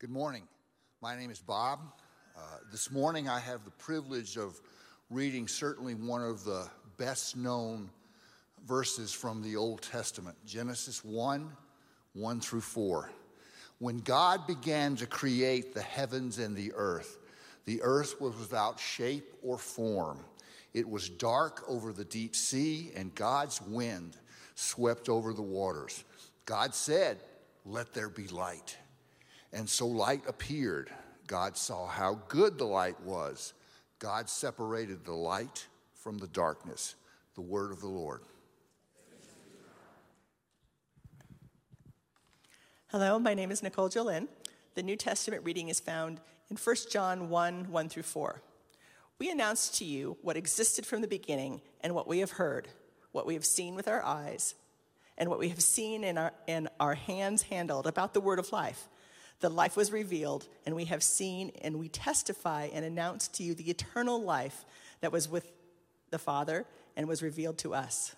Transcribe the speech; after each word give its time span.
Good 0.00 0.10
morning. 0.10 0.42
My 1.00 1.16
name 1.16 1.30
is 1.30 1.38
Bob. 1.38 1.78
Uh, 2.36 2.40
this 2.72 2.90
morning 2.90 3.28
I 3.28 3.38
have 3.38 3.64
the 3.64 3.70
privilege 3.70 4.36
of 4.36 4.60
reading 5.08 5.46
certainly 5.46 5.94
one 5.94 6.20
of 6.20 6.44
the 6.44 6.68
best 6.98 7.36
known 7.36 7.88
verses 8.66 9.12
from 9.12 9.40
the 9.40 9.54
Old 9.54 9.82
Testament 9.82 10.36
Genesis 10.44 11.04
1 11.04 11.48
1 12.14 12.40
through 12.40 12.60
4. 12.60 13.08
When 13.78 13.98
God 13.98 14.48
began 14.48 14.96
to 14.96 15.06
create 15.06 15.74
the 15.74 15.82
heavens 15.82 16.38
and 16.38 16.56
the 16.56 16.72
earth, 16.74 17.16
the 17.64 17.80
earth 17.80 18.20
was 18.20 18.36
without 18.36 18.80
shape 18.80 19.32
or 19.44 19.58
form. 19.58 20.18
It 20.74 20.88
was 20.88 21.08
dark 21.08 21.62
over 21.68 21.92
the 21.92 22.04
deep 22.04 22.34
sea, 22.34 22.90
and 22.96 23.14
God's 23.14 23.62
wind 23.62 24.16
swept 24.56 25.08
over 25.08 25.32
the 25.32 25.40
waters. 25.40 26.02
God 26.46 26.74
said, 26.74 27.18
Let 27.64 27.94
there 27.94 28.08
be 28.08 28.26
light. 28.26 28.76
And 29.54 29.70
so 29.70 29.86
light 29.86 30.24
appeared. 30.26 30.90
God 31.28 31.56
saw 31.56 31.86
how 31.86 32.18
good 32.26 32.58
the 32.58 32.64
light 32.64 33.00
was. 33.00 33.54
God 34.00 34.28
separated 34.28 35.04
the 35.04 35.14
light 35.14 35.68
from 35.94 36.18
the 36.18 36.26
darkness. 36.26 36.96
The 37.36 37.40
word 37.40 37.70
of 37.70 37.80
the 37.80 37.86
Lord. 37.86 38.22
Hello, 42.88 43.18
my 43.20 43.32
name 43.32 43.52
is 43.52 43.62
Nicole 43.62 43.88
Jolin. 43.88 44.26
The 44.74 44.82
New 44.82 44.96
Testament 44.96 45.44
reading 45.44 45.68
is 45.68 45.78
found 45.78 46.20
in 46.50 46.56
1 46.56 46.76
John 46.90 47.28
1 47.28 47.70
1 47.70 47.88
through 47.88 48.02
4. 48.02 48.42
We 49.20 49.30
announce 49.30 49.68
to 49.78 49.84
you 49.84 50.16
what 50.22 50.36
existed 50.36 50.84
from 50.84 51.00
the 51.00 51.08
beginning 51.08 51.60
and 51.80 51.94
what 51.94 52.08
we 52.08 52.18
have 52.18 52.32
heard, 52.32 52.68
what 53.12 53.24
we 53.24 53.34
have 53.34 53.44
seen 53.44 53.76
with 53.76 53.86
our 53.86 54.04
eyes, 54.04 54.56
and 55.16 55.30
what 55.30 55.38
we 55.38 55.48
have 55.50 55.62
seen 55.62 56.02
in 56.02 56.18
our, 56.18 56.32
in 56.48 56.68
our 56.80 56.94
hands 56.94 57.42
handled 57.42 57.86
about 57.86 58.14
the 58.14 58.20
word 58.20 58.40
of 58.40 58.52
life. 58.52 58.88
The 59.40 59.48
life 59.50 59.76
was 59.76 59.92
revealed, 59.92 60.48
and 60.64 60.74
we 60.74 60.86
have 60.86 61.02
seen 61.02 61.52
and 61.62 61.78
we 61.78 61.88
testify 61.88 62.68
and 62.72 62.84
announce 62.84 63.28
to 63.28 63.42
you 63.42 63.54
the 63.54 63.70
eternal 63.70 64.22
life 64.22 64.64
that 65.00 65.12
was 65.12 65.28
with 65.28 65.50
the 66.10 66.18
Father 66.18 66.64
and 66.96 67.08
was 67.08 67.22
revealed 67.22 67.58
to 67.58 67.74
us. 67.74 68.14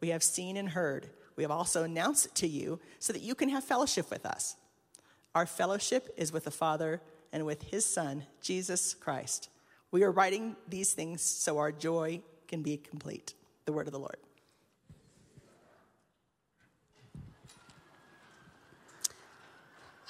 We 0.00 0.08
have 0.08 0.22
seen 0.22 0.56
and 0.56 0.70
heard. 0.70 1.10
We 1.36 1.42
have 1.42 1.50
also 1.50 1.82
announced 1.82 2.26
it 2.26 2.34
to 2.36 2.48
you 2.48 2.80
so 2.98 3.12
that 3.12 3.22
you 3.22 3.34
can 3.34 3.48
have 3.50 3.64
fellowship 3.64 4.10
with 4.10 4.24
us. 4.24 4.56
Our 5.34 5.46
fellowship 5.46 6.12
is 6.16 6.32
with 6.32 6.44
the 6.44 6.50
Father 6.50 7.00
and 7.32 7.46
with 7.46 7.62
his 7.62 7.84
Son, 7.84 8.24
Jesus 8.40 8.94
Christ. 8.94 9.48
We 9.90 10.02
are 10.02 10.10
writing 10.10 10.56
these 10.68 10.92
things 10.92 11.22
so 11.22 11.58
our 11.58 11.72
joy 11.72 12.22
can 12.48 12.62
be 12.62 12.76
complete. 12.76 13.34
The 13.64 13.72
word 13.72 13.86
of 13.86 13.92
the 13.92 13.98
Lord. 13.98 14.16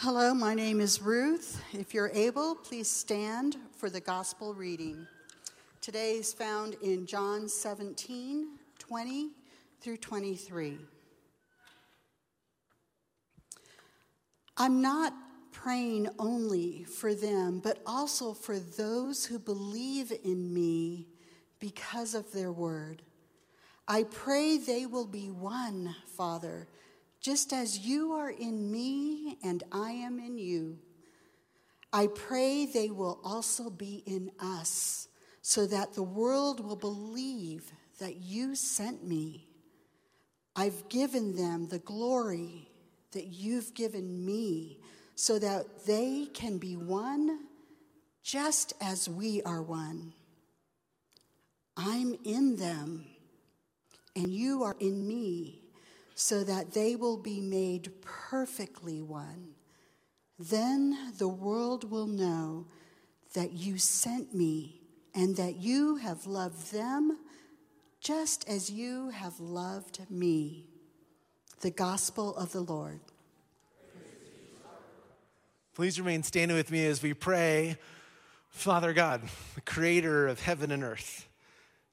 Hello, 0.03 0.33
my 0.33 0.55
name 0.55 0.81
is 0.81 1.03
Ruth. 1.03 1.63
If 1.75 1.93
you're 1.93 2.11
able, 2.15 2.55
please 2.55 2.89
stand 2.89 3.59
for 3.77 3.91
the 3.91 4.01
gospel 4.01 4.55
reading. 4.55 5.07
Today 5.83 6.13
is 6.13 6.33
found 6.33 6.75
in 6.83 7.05
John 7.05 7.51
17 7.51 8.49
20 8.79 9.29
through 9.83 9.99
23. 9.99 10.79
I'm 14.57 14.81
not 14.81 15.13
praying 15.53 16.09
only 16.19 16.85
for 16.85 17.15
them, 17.15 17.61
but 17.63 17.83
also 17.85 18.33
for 18.33 18.59
those 18.59 19.27
who 19.27 19.39
believe 19.39 20.15
in 20.25 20.55
me 20.55 21.09
because 21.59 22.15
of 22.15 22.33
their 22.33 22.53
word. 22.53 23.03
I 23.87 24.05
pray 24.05 24.57
they 24.57 24.87
will 24.87 25.07
be 25.07 25.31
one, 25.31 25.95
Father, 26.07 26.69
just 27.21 27.53
as 27.53 27.79
you 27.79 28.13
are 28.13 28.31
in 28.31 28.71
me 28.71 29.39
and 29.45 29.63
I 29.71 29.91
am 29.93 30.19
in 30.19 30.39
you. 30.39 30.79
I 31.93 32.07
pray 32.07 32.67
they 32.67 32.91
will 32.91 33.21
also 33.25 33.69
be 33.69 34.03
in 34.07 34.31
us, 34.41 35.09
so 35.43 35.67
that 35.67 35.95
the 35.95 36.03
world 36.03 36.61
will 36.61 36.77
believe 36.77 37.73
that 37.99 38.17
you 38.17 38.55
sent 38.55 39.07
me. 39.07 39.49
I've 40.55 40.89
given 40.89 41.35
them 41.35 41.69
the 41.69 41.79
glory 41.79 42.69
that 43.13 43.27
you've 43.27 43.75
given 43.75 44.25
me 44.25 44.79
so 45.15 45.39
that 45.39 45.87
they 45.87 46.27
can 46.33 46.59
be 46.59 46.77
one 46.77 47.41
just 48.23 48.73
as 48.81 49.09
we 49.09 49.43
are 49.43 49.63
one. 49.63 50.13
I'm 51.77 52.17
in 52.25 52.57
them, 52.57 53.07
and 54.15 54.29
you 54.29 54.63
are 54.63 54.77
in 54.79 55.07
me, 55.07 55.60
so 56.21 56.45
that 56.45 56.75
they 56.75 56.95
will 56.95 57.17
be 57.17 57.41
made 57.41 57.91
perfectly 58.03 59.01
one. 59.01 59.49
Then 60.39 61.15
the 61.17 61.27
world 61.27 61.91
will 61.91 62.07
know 62.07 62.67
that 63.33 63.53
you 63.53 63.79
sent 63.79 64.35
me 64.35 64.83
and 65.15 65.35
that 65.37 65.57
you 65.57 65.97
have 65.97 66.27
loved 66.27 66.73
them 66.73 67.17
just 68.03 68.47
as 68.47 68.71
you 68.71 69.09
have 69.09 69.41
loved 69.41 70.01
me. 70.11 70.67
The 71.63 71.71
Gospel 71.71 72.37
of 72.37 72.53
the 72.53 72.61
Lord. 72.61 73.01
Please 75.75 75.99
remain 75.99 76.23
standing 76.23 76.55
with 76.55 76.71
me 76.71 76.85
as 76.85 77.03
we 77.03 77.15
pray. 77.15 77.79
Father 78.51 78.93
God, 78.93 79.23
the 79.55 79.63
creator 79.63 80.29
of 80.29 80.39
heaven 80.39 80.71
and 80.71 80.85
earth, 80.85 81.27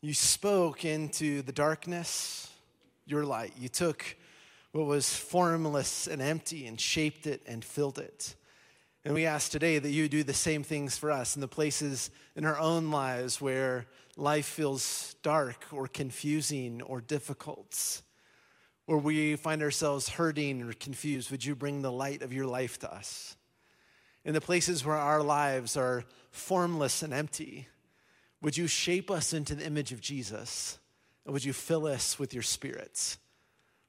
you 0.02 0.14
spoke 0.14 0.84
into 0.84 1.44
the 1.44 1.54
darkness 1.54 2.52
your 3.08 3.24
light. 3.24 3.54
You 3.58 3.70
took 3.70 4.18
what 4.72 4.86
was 4.86 5.14
formless 5.14 6.08
and 6.08 6.22
empty 6.22 6.68
and 6.68 6.80
shaped 6.80 7.26
it 7.26 7.42
and 7.48 7.64
filled 7.64 7.98
it. 7.98 8.36
And 9.06 9.14
we 9.14 9.26
ask 9.26 9.52
today 9.52 9.80
that 9.80 9.90
you 9.90 10.10
do 10.10 10.24
the 10.24 10.34
same 10.34 10.64
things 10.64 10.98
for 10.98 11.12
us 11.12 11.36
in 11.36 11.42
the 11.42 11.48
places 11.48 12.10
in 12.36 12.46
our 12.46 12.60
own 12.60 12.92
lives 12.92 13.40
where 13.40 13.86
life 14.18 14.46
feels 14.46 15.16
dark 15.24 15.66
or 15.72 15.88
confusing 15.88 16.82
or 16.82 17.00
difficult, 17.00 18.02
where 18.86 18.98
we 18.98 19.36
find 19.36 19.62
ourselves 19.62 20.10
hurting 20.10 20.62
or 20.62 20.74
confused. 20.74 21.32
Would 21.32 21.46
you 21.46 21.56
bring 21.56 21.82
the 21.82 21.92
light 21.92 22.22
of 22.22 22.34
your 22.34 22.46
life 22.46 22.80
to 22.80 22.94
us? 22.94 23.38
in 24.28 24.34
the 24.34 24.42
places 24.42 24.86
where 24.86 24.98
our 24.98 25.24
lives 25.24 25.78
are 25.78 26.04
formless 26.32 27.02
and 27.02 27.14
empty, 27.14 27.70
would 28.42 28.58
you 28.58 28.68
shape 28.68 29.10
us 29.10 29.32
into 29.32 29.56
the 29.56 29.66
image 29.66 29.94
of 29.94 30.02
Jesus? 30.02 30.78
Would 31.28 31.44
you 31.44 31.52
fill 31.52 31.88
us 31.88 32.18
with 32.18 32.34
your 32.34 32.44
spirits? 32.44 33.18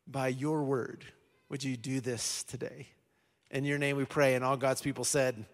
By 0.09 0.29
your 0.29 0.65
word, 0.65 1.05
would 1.49 1.63
you 1.63 1.77
do 1.77 2.01
this 2.01 2.43
today? 2.43 2.89
In 3.53 3.65
your 3.65 3.79
name 3.79 3.97
we 3.97 4.05
pray. 4.05 4.35
And 4.35 4.45
all 4.45 4.57
God's 4.57 4.81
people 4.81 5.05
said, 5.05 5.45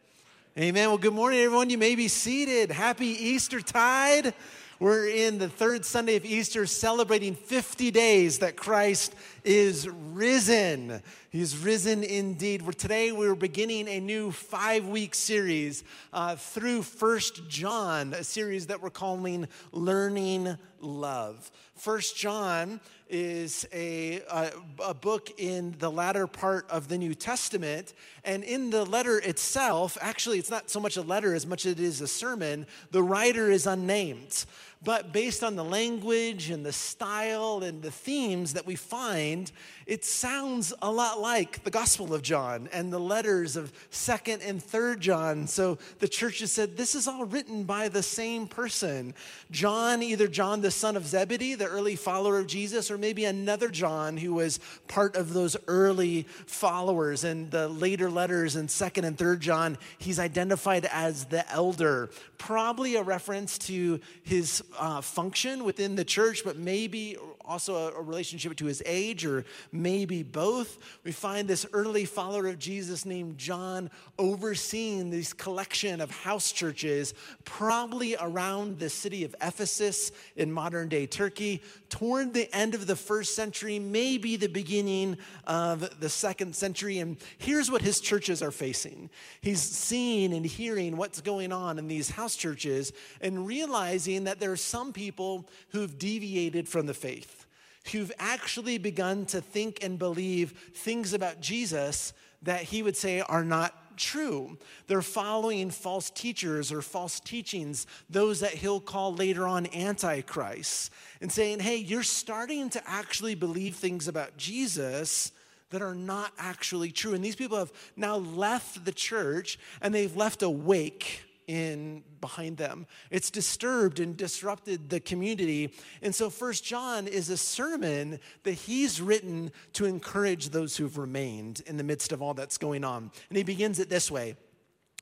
Amen. 0.59 0.89
Well, 0.89 0.99
good 0.99 1.12
morning, 1.12 1.41
everyone. 1.41 1.69
You 1.69 1.77
may 1.77 1.94
be 1.94 2.09
seated. 2.09 2.71
Happy 2.71 3.09
Easter 3.09 3.61
tide. 3.61 4.33
We're 4.81 5.09
in 5.09 5.39
the 5.39 5.49
third 5.49 5.84
Sunday 5.84 6.17
of 6.17 6.25
Easter 6.25 6.65
celebrating 6.65 7.34
50 7.34 7.91
days 7.91 8.39
that 8.39 8.56
Christ 8.56 9.15
is 9.44 9.87
risen. 9.88 11.03
He's 11.28 11.56
risen 11.56 12.03
indeed. 12.03 12.62
We're, 12.62 12.72
today 12.72 13.12
we're 13.12 13.34
beginning 13.34 13.88
a 13.88 14.00
new 14.00 14.32
five 14.32 14.87
week 14.87 15.15
series 15.15 15.84
uh, 16.12 16.37
through 16.37 16.82
First 16.82 17.47
John, 17.49 18.15
a 18.15 18.25
series 18.25 18.69
that 18.69 18.82
we're 18.82 18.91
calling 18.91 19.47
Learning 19.71 20.56
Love. 20.81 21.50
First 21.75 22.16
John 22.16 22.81
is 23.09 23.66
a, 23.72 24.22
a, 24.31 24.53
a, 24.82 24.94
book 24.94 25.31
in 25.38 25.75
the 25.78 25.91
latter 25.91 26.26
part 26.26 26.69
of 26.71 26.88
the 26.88 26.97
New 26.97 27.15
Testament. 27.15 27.93
And 28.25 28.43
in 28.43 28.71
the 28.71 28.84
letter 28.84 29.19
itself, 29.19 29.99
actually, 30.00 30.38
it's 30.38 30.50
not 30.50 30.71
so 30.71 30.81
much 30.81 30.97
a 30.97 31.03
letter 31.03 31.34
as 31.34 31.47
much 31.47 31.66
as 31.66 31.72
it 31.72 31.81
is 31.81 32.00
a 32.00 32.09
sermon, 32.09 32.66
the 32.91 33.03
writer 33.03 33.50
is 33.50 33.66
unnamed. 33.66 34.47
But 34.84 35.12
based 35.12 35.43
on 35.43 35.56
the 35.56 35.65
language 35.65 36.50
and 36.50 36.65
the 36.65 36.72
style 36.72 37.62
and 37.62 37.81
the 37.81 37.91
themes 37.91 38.53
that 38.53 38.67
we 38.67 38.77
find, 38.77 39.50
it 39.87 40.05
sounds 40.05 40.72
a 40.81 40.91
lot 40.91 41.21
like 41.21 41.62
the 41.65 41.71
Gospel 41.71 42.15
of 42.15 42.22
John 42.22 42.69
and 42.72 42.93
the 42.93 42.99
letters 42.99 43.56
of 43.56 43.73
2nd 43.91 44.47
and 44.47 44.62
3rd 44.62 45.00
John. 45.00 45.47
So 45.47 45.79
the 45.99 46.08
church 46.08 46.41
has 46.41 46.53
said 46.53 46.76
this 46.76 46.94
is 46.94 47.06
all 47.06 47.26
written 47.26 47.64
by 47.64 47.88
the 47.88 48.03
same 48.03 48.47
person. 48.47 49.14
John, 49.50 50.03
either 50.03 50.26
John 50.26 50.62
the 50.62 50.70
son 50.70 50.97
of 50.97 51.06
Zebedee, 51.06 51.55
the 51.55 51.67
early 51.67 51.97
follower 51.97 52.38
of 52.38 52.47
Jesus, 52.47 52.91
or 52.91 52.97
maybe 52.97 53.25
another 53.25 53.69
John 53.69 54.17
who 54.17 54.35
was 54.35 54.58
part 54.88 55.17
of 55.17 55.32
those 55.35 55.56
early 55.69 56.23
followers. 56.47 57.25
And 57.25 57.50
the 57.50 57.69
later 57.69 58.11
letters 58.11 58.56
in 58.56 58.69
2nd 58.69 59.05
and 59.05 59.19
3rd 59.19 59.41
John, 59.41 59.79
he's 59.99 60.19
identified 60.19 60.87
as 60.87 61.26
the 61.26 61.50
elder, 61.50 62.11
probably 62.38 62.97
a 62.97 63.03
reference 63.03 63.58
to 63.58 64.00
his 64.23 64.62
uh, 64.79 65.00
function 65.00 65.64
within 65.64 65.94
the 65.94 66.05
church, 66.05 66.43
but 66.44 66.56
maybe 66.56 67.17
also 67.44 67.75
a, 67.75 67.99
a 67.99 68.03
relationship 68.03 68.56
to 68.56 68.64
his 68.64 68.82
age, 68.87 69.26
or 69.26 69.44
maybe 69.75 70.23
both. 70.23 70.79
We 71.05 71.12
find 71.12 71.49
this 71.49 71.67
early 71.73 72.05
follower 72.05 72.47
of 72.47 72.59
Jesus 72.59 73.05
named 73.05 73.37
John 73.37 73.91
overseeing 74.19 75.11
this 75.11 75.32
collection 75.32 76.00
of 76.00 76.11
house 76.11 76.53
churches, 76.53 77.12
probably 77.44 78.17
around 78.19 78.79
the 78.79 78.88
city 78.88 79.25
of 79.25 79.35
Ephesus 79.43 80.12
in 80.37 80.53
modern 80.53 80.88
day 80.88 81.06
Turkey, 81.06 81.62
toward 81.91 82.32
the 82.32 82.53
end 82.55 82.75
of 82.75 82.87
the 82.87 82.97
first 82.97 83.35
century, 83.35 83.79
maybe 83.79 84.37
the 84.37 84.49
beginning 84.49 85.19
of 85.47 86.00
the 86.00 86.09
second 86.09 86.55
century. 86.55 86.99
And 86.99 87.17
here's 87.38 87.70
what 87.70 87.82
his 87.82 88.00
churches 88.00 88.43
are 88.43 88.50
facing 88.50 89.11
he's 89.41 89.61
seeing 89.61 90.32
and 90.32 90.47
hearing 90.47 90.97
what's 90.97 91.20
going 91.20 91.53
on 91.53 91.79
in 91.79 91.88
these 91.88 92.11
house 92.11 92.37
churches 92.37 92.93
and 93.20 93.47
realizing 93.47 94.25
that 94.25 94.41
there 94.41 94.53
are 94.53 94.56
some 94.56 94.93
people 94.93 95.49
who've 95.70 95.99
deviated 95.99 96.69
from 96.69 96.87
the 96.87 96.94
faith, 96.94 97.44
who've 97.92 98.12
actually 98.19 98.78
begun 98.78 99.26
to 99.26 99.40
think 99.40 99.82
and 99.82 99.98
believe 99.98 100.52
things 100.75 101.12
about 101.12 101.40
Jesus 101.40 102.12
that 102.42 102.62
he 102.62 102.82
would 102.82 102.96
say 102.96 103.20
are 103.20 103.44
not 103.44 103.96
true. 103.96 104.58
They're 104.86 105.02
following 105.02 105.70
false 105.70 106.10
teachers 106.10 106.72
or 106.72 106.82
false 106.82 107.20
teachings, 107.20 107.86
those 108.10 108.40
that 108.40 108.52
he'll 108.52 108.81
call 108.81 109.14
later 109.14 109.46
on 109.46 109.66
antichrist, 109.75 110.92
and 111.20 111.31
saying, 111.31 111.60
hey, 111.60 111.76
you're 111.76 112.02
starting 112.02 112.70
to 112.70 112.82
actually 112.86 113.34
believe 113.34 113.76
things 113.76 114.08
about 114.08 114.36
Jesus 114.36 115.32
that 115.70 115.82
are 115.82 115.94
not 115.94 116.32
actually 116.38 116.92
true. 116.92 117.14
And 117.14 117.25
these 117.25 117.36
people 117.36 117.58
have 117.58 117.72
now 117.96 118.16
left 118.16 118.84
the 118.84 118.92
church 118.92 119.58
and 119.81 119.94
they've 119.94 120.14
left 120.14 120.42
a 120.42 120.50
wake 120.50 121.22
in 121.46 122.02
behind 122.20 122.56
them. 122.56 122.87
It's 123.11 123.31
disturbed 123.31 124.00
and 124.00 124.17
disrupted 124.17 124.91
the 124.91 125.00
community. 125.00 125.75
And 126.02 126.14
so 126.14 126.31
First 126.31 126.64
John 126.64 127.06
is 127.06 127.31
a 127.31 127.37
sermon 127.37 128.20
that 128.44 128.52
he's 128.52 129.00
written 129.00 129.52
to 129.75 129.85
encourage 129.85 130.50
those 130.50 130.76
who've 130.76 130.96
remained 130.96 131.62
in 131.67 131.76
the 131.76 131.85
midst 131.85 132.12
of 132.12 132.23
all 132.23 132.35
that's 132.35 132.58
going 132.58 132.85
on. 132.85 133.11
And 133.29 133.37
he 133.37 133.44
begins 133.44 133.79
it 133.79 133.88
this 133.88 134.11
way. 134.11 134.37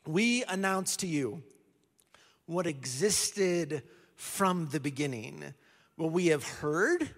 We 0.07 0.45
announce 0.45 0.97
to 0.99 1.07
you 1.07 1.43
what 2.47 2.67
existed 2.67 3.83
from 4.17 4.69
the 4.71 4.81
beginning, 4.81 5.55
what 5.97 6.13
we 6.13 6.27
have 6.27 6.45
heard, 6.45 7.09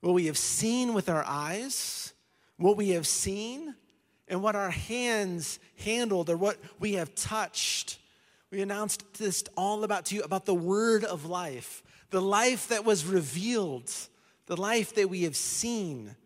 what 0.00 0.14
we 0.14 0.26
have 0.26 0.38
seen 0.38 0.92
with 0.92 1.08
our 1.08 1.24
eyes, 1.24 2.12
what 2.56 2.76
we 2.76 2.90
have 2.90 3.06
seen, 3.06 3.74
and 4.28 4.42
what 4.42 4.56
our 4.56 4.70
hands 4.70 5.58
handled 5.84 6.30
or 6.30 6.36
what 6.36 6.56
we 6.78 6.94
have 6.94 7.14
touched 7.14 7.99
we 8.50 8.60
announced 8.62 9.14
this 9.14 9.44
all 9.56 9.84
about 9.84 10.06
to 10.06 10.16
you 10.16 10.22
about 10.22 10.44
the 10.44 10.54
word 10.54 11.04
of 11.04 11.24
life, 11.24 11.82
the 12.10 12.20
life 12.20 12.68
that 12.68 12.84
was 12.84 13.04
revealed, 13.04 13.90
the 14.46 14.56
life 14.56 14.94
that 14.96 15.08
we 15.08 15.22
have 15.22 15.36
seen, 15.36 16.16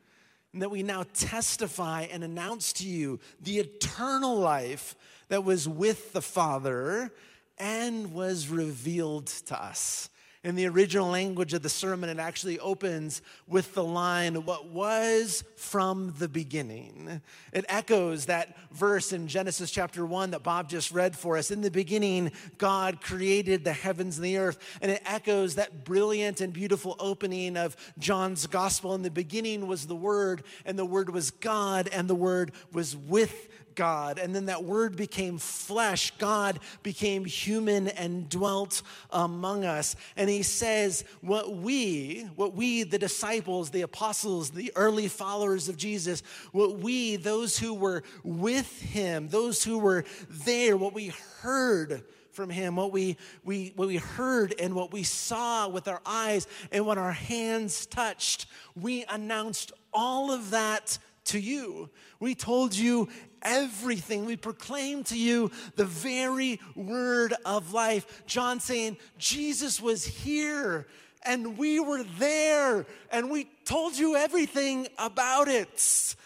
and 0.52 0.62
that 0.62 0.70
we 0.70 0.82
now 0.82 1.04
testify 1.14 2.02
and 2.02 2.24
announce 2.24 2.72
to 2.74 2.88
you 2.88 3.20
the 3.42 3.58
eternal 3.58 4.38
life 4.38 4.96
that 5.28 5.44
was 5.44 5.68
with 5.68 6.12
the 6.12 6.22
Father 6.22 7.12
and 7.58 8.14
was 8.14 8.48
revealed 8.48 9.26
to 9.26 9.62
us. 9.62 10.08
In 10.44 10.56
the 10.56 10.66
original 10.66 11.08
language 11.08 11.54
of 11.54 11.62
the 11.62 11.70
sermon, 11.70 12.10
it 12.10 12.18
actually 12.18 12.58
opens 12.58 13.22
with 13.46 13.72
the 13.72 13.82
line, 13.82 14.44
What 14.44 14.66
was 14.66 15.42
from 15.56 16.12
the 16.18 16.28
beginning. 16.28 17.22
It 17.54 17.64
echoes 17.66 18.26
that 18.26 18.54
verse 18.70 19.14
in 19.14 19.26
Genesis 19.26 19.70
chapter 19.70 20.04
1 20.04 20.32
that 20.32 20.42
Bob 20.42 20.68
just 20.68 20.92
read 20.92 21.16
for 21.16 21.38
us. 21.38 21.50
In 21.50 21.62
the 21.62 21.70
beginning, 21.70 22.30
God 22.58 23.00
created 23.00 23.64
the 23.64 23.72
heavens 23.72 24.18
and 24.18 24.24
the 24.26 24.36
earth. 24.36 24.58
And 24.82 24.90
it 24.90 25.00
echoes 25.06 25.54
that 25.54 25.86
brilliant 25.86 26.42
and 26.42 26.52
beautiful 26.52 26.94
opening 26.98 27.56
of 27.56 27.74
John's 27.98 28.46
gospel. 28.46 28.94
In 28.94 29.00
the 29.00 29.10
beginning 29.10 29.66
was 29.66 29.86
the 29.86 29.96
Word, 29.96 30.42
and 30.66 30.78
the 30.78 30.84
Word 30.84 31.08
was 31.08 31.30
God, 31.30 31.88
and 31.90 32.06
the 32.06 32.14
Word 32.14 32.52
was 32.70 32.94
with 32.94 33.48
God. 33.74 34.18
And 34.18 34.34
then 34.34 34.46
that 34.46 34.64
word 34.64 34.96
became 34.96 35.38
flesh. 35.38 36.12
God 36.18 36.60
became 36.82 37.24
human 37.24 37.88
and 37.88 38.28
dwelt 38.28 38.82
among 39.10 39.64
us. 39.64 39.96
And 40.16 40.28
he 40.30 40.42
says, 40.42 41.04
what 41.20 41.56
we, 41.56 42.28
what 42.36 42.54
we, 42.54 42.82
the 42.82 42.98
disciples, 42.98 43.70
the 43.70 43.82
apostles, 43.82 44.50
the 44.50 44.72
early 44.76 45.08
followers 45.08 45.68
of 45.68 45.76
Jesus, 45.76 46.22
what 46.52 46.78
we, 46.78 47.16
those 47.16 47.58
who 47.58 47.74
were 47.74 48.02
with 48.22 48.80
him, 48.80 49.28
those 49.28 49.64
who 49.64 49.78
were 49.78 50.04
there, 50.28 50.76
what 50.76 50.94
we 50.94 51.12
heard 51.40 52.04
from 52.34 52.50
him, 52.50 52.76
what 52.76 52.92
we, 52.92 53.16
we, 53.44 53.72
what 53.76 53.88
we 53.88 53.96
heard 53.96 54.54
and 54.58 54.74
what 54.74 54.92
we 54.92 55.02
saw 55.04 55.68
with 55.68 55.88
our 55.88 56.00
eyes 56.04 56.46
and 56.72 56.84
what 56.84 56.98
our 56.98 57.12
hands 57.12 57.86
touched, 57.86 58.46
we 58.74 59.04
announced 59.08 59.72
all 59.92 60.32
of 60.32 60.50
that 60.50 60.98
to 61.26 61.38
you. 61.38 61.88
We 62.20 62.34
told 62.34 62.74
you 62.74 63.08
everything. 63.44 64.24
We 64.24 64.36
proclaim 64.36 65.04
to 65.04 65.18
you 65.18 65.50
the 65.76 65.84
very 65.84 66.60
word 66.74 67.34
of 67.44 67.72
life. 67.72 68.22
John 68.26 68.60
saying, 68.60 68.96
Jesus 69.18 69.80
was 69.80 70.04
here 70.04 70.86
and 71.22 71.56
we 71.56 71.80
were 71.80 72.02
there 72.18 72.86
and 73.10 73.30
we 73.30 73.48
told 73.64 73.96
you 73.96 74.16
everything 74.16 74.88
about 74.98 75.48
it. 75.48 76.16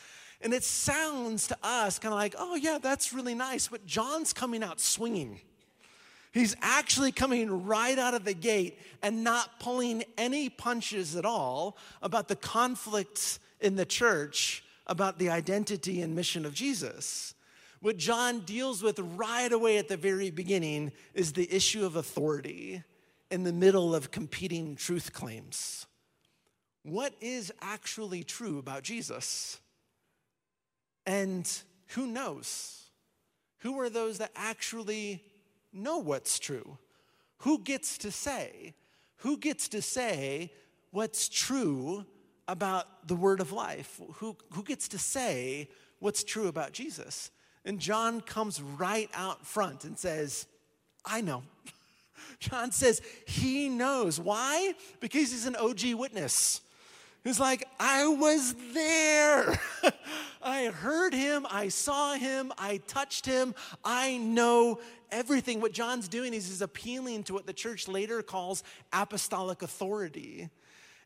And 0.40 0.54
it 0.54 0.64
sounds 0.64 1.48
to 1.48 1.56
us 1.62 1.98
kind 1.98 2.12
of 2.12 2.18
like, 2.18 2.34
oh, 2.38 2.54
yeah, 2.54 2.78
that's 2.80 3.12
really 3.12 3.34
nice. 3.34 3.68
But 3.68 3.86
John's 3.86 4.32
coming 4.32 4.62
out 4.62 4.80
swinging. 4.80 5.40
He's 6.32 6.54
actually 6.62 7.10
coming 7.10 7.66
right 7.66 7.98
out 7.98 8.14
of 8.14 8.24
the 8.24 8.34
gate 8.34 8.78
and 9.02 9.24
not 9.24 9.58
pulling 9.58 10.04
any 10.16 10.48
punches 10.48 11.16
at 11.16 11.24
all 11.24 11.76
about 12.02 12.28
the 12.28 12.36
conflicts 12.36 13.40
in 13.60 13.76
the 13.76 13.86
church 13.86 14.62
about 14.88 15.18
the 15.18 15.30
identity 15.30 16.00
and 16.00 16.14
mission 16.14 16.46
of 16.46 16.54
Jesus. 16.54 17.34
What 17.80 17.96
John 17.96 18.40
deals 18.40 18.82
with 18.82 18.98
right 18.98 19.52
away 19.52 19.78
at 19.78 19.88
the 19.88 19.96
very 19.96 20.30
beginning 20.30 20.92
is 21.14 21.32
the 21.32 21.52
issue 21.54 21.84
of 21.84 21.96
authority 21.96 22.82
in 23.30 23.44
the 23.44 23.52
middle 23.52 23.94
of 23.94 24.10
competing 24.10 24.74
truth 24.74 25.12
claims. 25.12 25.86
What 26.82 27.14
is 27.20 27.52
actually 27.60 28.24
true 28.24 28.58
about 28.58 28.82
Jesus? 28.82 29.60
And 31.06 31.48
who 31.88 32.06
knows? 32.06 32.90
Who 33.58 33.78
are 33.80 33.90
those 33.90 34.18
that 34.18 34.32
actually 34.34 35.22
know 35.72 35.98
what's 35.98 36.38
true? 36.38 36.78
Who 37.38 37.60
gets 37.60 37.98
to 37.98 38.10
say? 38.10 38.74
Who 39.18 39.36
gets 39.36 39.68
to 39.68 39.82
say 39.82 40.52
what's 40.90 41.28
true 41.28 42.06
about 42.48 43.06
the 43.06 43.14
word 43.14 43.40
of 43.40 43.52
life? 43.52 44.00
Who, 44.14 44.36
who 44.52 44.64
gets 44.64 44.88
to 44.88 44.98
say 44.98 45.68
what's 46.00 46.24
true 46.24 46.48
about 46.48 46.72
Jesus? 46.72 47.30
And 47.64 47.78
John 47.78 48.20
comes 48.20 48.60
right 48.62 49.10
out 49.14 49.46
front 49.46 49.84
and 49.84 49.98
says, 49.98 50.46
I 51.04 51.20
know. 51.20 51.42
John 52.40 52.72
says 52.72 53.02
he 53.26 53.68
knows. 53.68 54.18
Why? 54.18 54.74
Because 55.00 55.30
he's 55.30 55.46
an 55.46 55.56
OG 55.56 55.94
witness. 55.94 56.62
He's 57.24 57.40
like, 57.40 57.68
I 57.78 58.06
was 58.06 58.54
there. 58.72 59.60
I 60.42 60.66
heard 60.66 61.12
him. 61.12 61.46
I 61.50 61.68
saw 61.68 62.14
him. 62.14 62.52
I 62.56 62.78
touched 62.86 63.26
him. 63.26 63.54
I 63.84 64.16
know 64.16 64.80
everything. 65.10 65.60
What 65.60 65.72
John's 65.72 66.08
doing 66.08 66.32
is 66.32 66.48
he's 66.48 66.62
appealing 66.62 67.24
to 67.24 67.34
what 67.34 67.46
the 67.46 67.52
church 67.52 67.88
later 67.88 68.22
calls 68.22 68.62
apostolic 68.92 69.62
authority. 69.62 70.48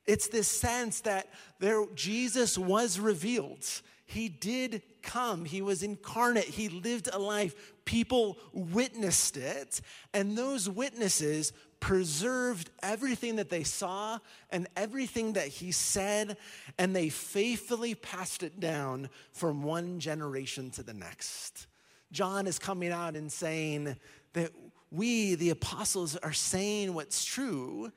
It's 0.06 0.28
this 0.28 0.48
sense 0.48 1.00
that 1.00 1.28
there, 1.58 1.84
Jesus 1.94 2.58
was 2.58 2.98
revealed. 2.98 3.64
He 4.04 4.28
did 4.28 4.82
come. 5.02 5.44
He 5.44 5.62
was 5.62 5.82
incarnate. 5.82 6.44
He 6.44 6.68
lived 6.68 7.08
a 7.12 7.18
life. 7.18 7.72
People 7.84 8.38
witnessed 8.52 9.36
it. 9.36 9.80
And 10.12 10.36
those 10.36 10.68
witnesses 10.68 11.52
preserved 11.80 12.70
everything 12.82 13.36
that 13.36 13.48
they 13.48 13.64
saw 13.64 14.18
and 14.50 14.68
everything 14.76 15.32
that 15.32 15.48
he 15.48 15.72
said, 15.72 16.36
and 16.78 16.94
they 16.94 17.08
faithfully 17.08 17.94
passed 17.94 18.42
it 18.42 18.60
down 18.60 19.08
from 19.32 19.62
one 19.62 19.98
generation 19.98 20.70
to 20.70 20.82
the 20.82 20.94
next. 20.94 21.66
John 22.12 22.46
is 22.46 22.58
coming 22.58 22.92
out 22.92 23.16
and 23.16 23.32
saying 23.32 23.96
that 24.34 24.52
we, 24.90 25.34
the 25.34 25.50
apostles, 25.50 26.16
are 26.16 26.32
saying 26.32 26.92
what's 26.92 27.24
true 27.24 27.90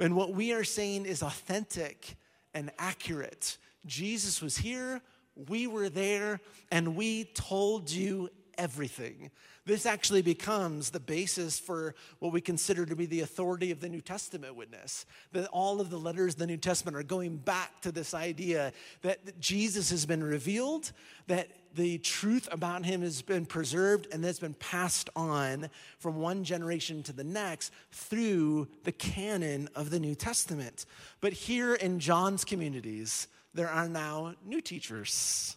and 0.00 0.16
what 0.16 0.34
we 0.34 0.52
are 0.52 0.64
saying 0.64 1.06
is 1.06 1.22
authentic 1.22 2.16
and 2.54 2.70
accurate. 2.78 3.58
Jesus 3.86 4.42
was 4.42 4.56
here, 4.56 5.00
we 5.48 5.66
were 5.66 5.88
there, 5.88 6.40
and 6.72 6.96
we 6.96 7.24
told 7.24 7.90
you 7.90 8.30
everything. 8.58 9.30
This 9.66 9.86
actually 9.86 10.22
becomes 10.22 10.90
the 10.90 11.00
basis 11.00 11.58
for 11.58 11.94
what 12.18 12.32
we 12.32 12.40
consider 12.40 12.84
to 12.86 12.96
be 12.96 13.06
the 13.06 13.20
authority 13.20 13.70
of 13.70 13.80
the 13.80 13.88
New 13.88 14.00
Testament 14.00 14.56
witness. 14.56 15.06
That 15.32 15.48
all 15.48 15.80
of 15.80 15.90
the 15.90 15.98
letters 15.98 16.34
of 16.34 16.40
the 16.40 16.46
New 16.46 16.56
Testament 16.56 16.96
are 16.96 17.02
going 17.02 17.36
back 17.36 17.80
to 17.82 17.92
this 17.92 18.12
idea 18.12 18.72
that 19.02 19.38
Jesus 19.40 19.90
has 19.90 20.06
been 20.06 20.24
revealed, 20.24 20.92
that 21.28 21.48
the 21.74 21.98
truth 21.98 22.48
about 22.50 22.84
him 22.84 23.02
has 23.02 23.22
been 23.22 23.46
preserved 23.46 24.08
and 24.12 24.22
that's 24.22 24.38
been 24.38 24.54
passed 24.54 25.10
on 25.14 25.70
from 25.98 26.16
one 26.16 26.44
generation 26.44 27.02
to 27.04 27.12
the 27.12 27.24
next 27.24 27.72
through 27.92 28.68
the 28.84 28.92
canon 28.92 29.68
of 29.74 29.90
the 29.90 30.00
New 30.00 30.14
Testament. 30.14 30.86
But 31.20 31.32
here 31.32 31.74
in 31.74 32.00
John's 32.00 32.44
communities, 32.44 33.28
there 33.54 33.68
are 33.68 33.88
now 33.88 34.34
new 34.44 34.60
teachers. 34.60 35.56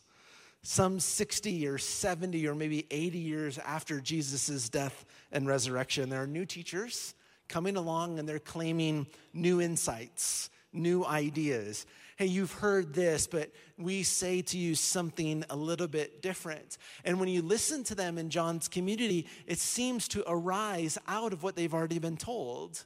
Some 0.62 1.00
60 1.00 1.68
or 1.68 1.78
70 1.78 2.48
or 2.48 2.56
maybe 2.56 2.86
80 2.90 3.18
years 3.18 3.58
after 3.60 4.00
Jesus' 4.00 4.70
death 4.70 5.06
and 5.32 5.48
resurrection, 5.48 6.10
there 6.10 6.24
are 6.24 6.28
new 6.28 6.46
teachers 6.46 7.16
coming 7.50 7.76
along 7.76 8.20
and 8.20 8.28
they're 8.28 8.40
claiming 8.40 9.06
new 9.34 9.60
insights, 9.60 10.50
new 10.72 11.06
ideas. 11.06 11.86
Hey, 12.18 12.28
you've 12.28 12.52
heard 12.52 12.94
this, 12.94 13.26
but 13.26 13.52
we 13.78 14.04
say 14.04 14.42
to 14.44 14.58
you 14.58 14.76
something 14.76 15.44
a 15.50 15.56
little 15.56 15.88
bit 15.88 16.22
different. 16.22 16.78
And 17.04 17.20
when 17.20 17.30
you 17.30 17.42
listen 17.42 17.84
to 17.86 17.96
them 17.96 18.18
in 18.18 18.30
John's 18.30 18.68
community, 18.68 19.28
it 19.48 19.58
seems 19.58 20.08
to 20.10 20.24
arise 20.28 20.98
out 21.08 21.34
of 21.34 21.42
what 21.42 21.56
they've 21.56 21.74
already 21.74 22.00
been 22.00 22.18
told, 22.18 22.84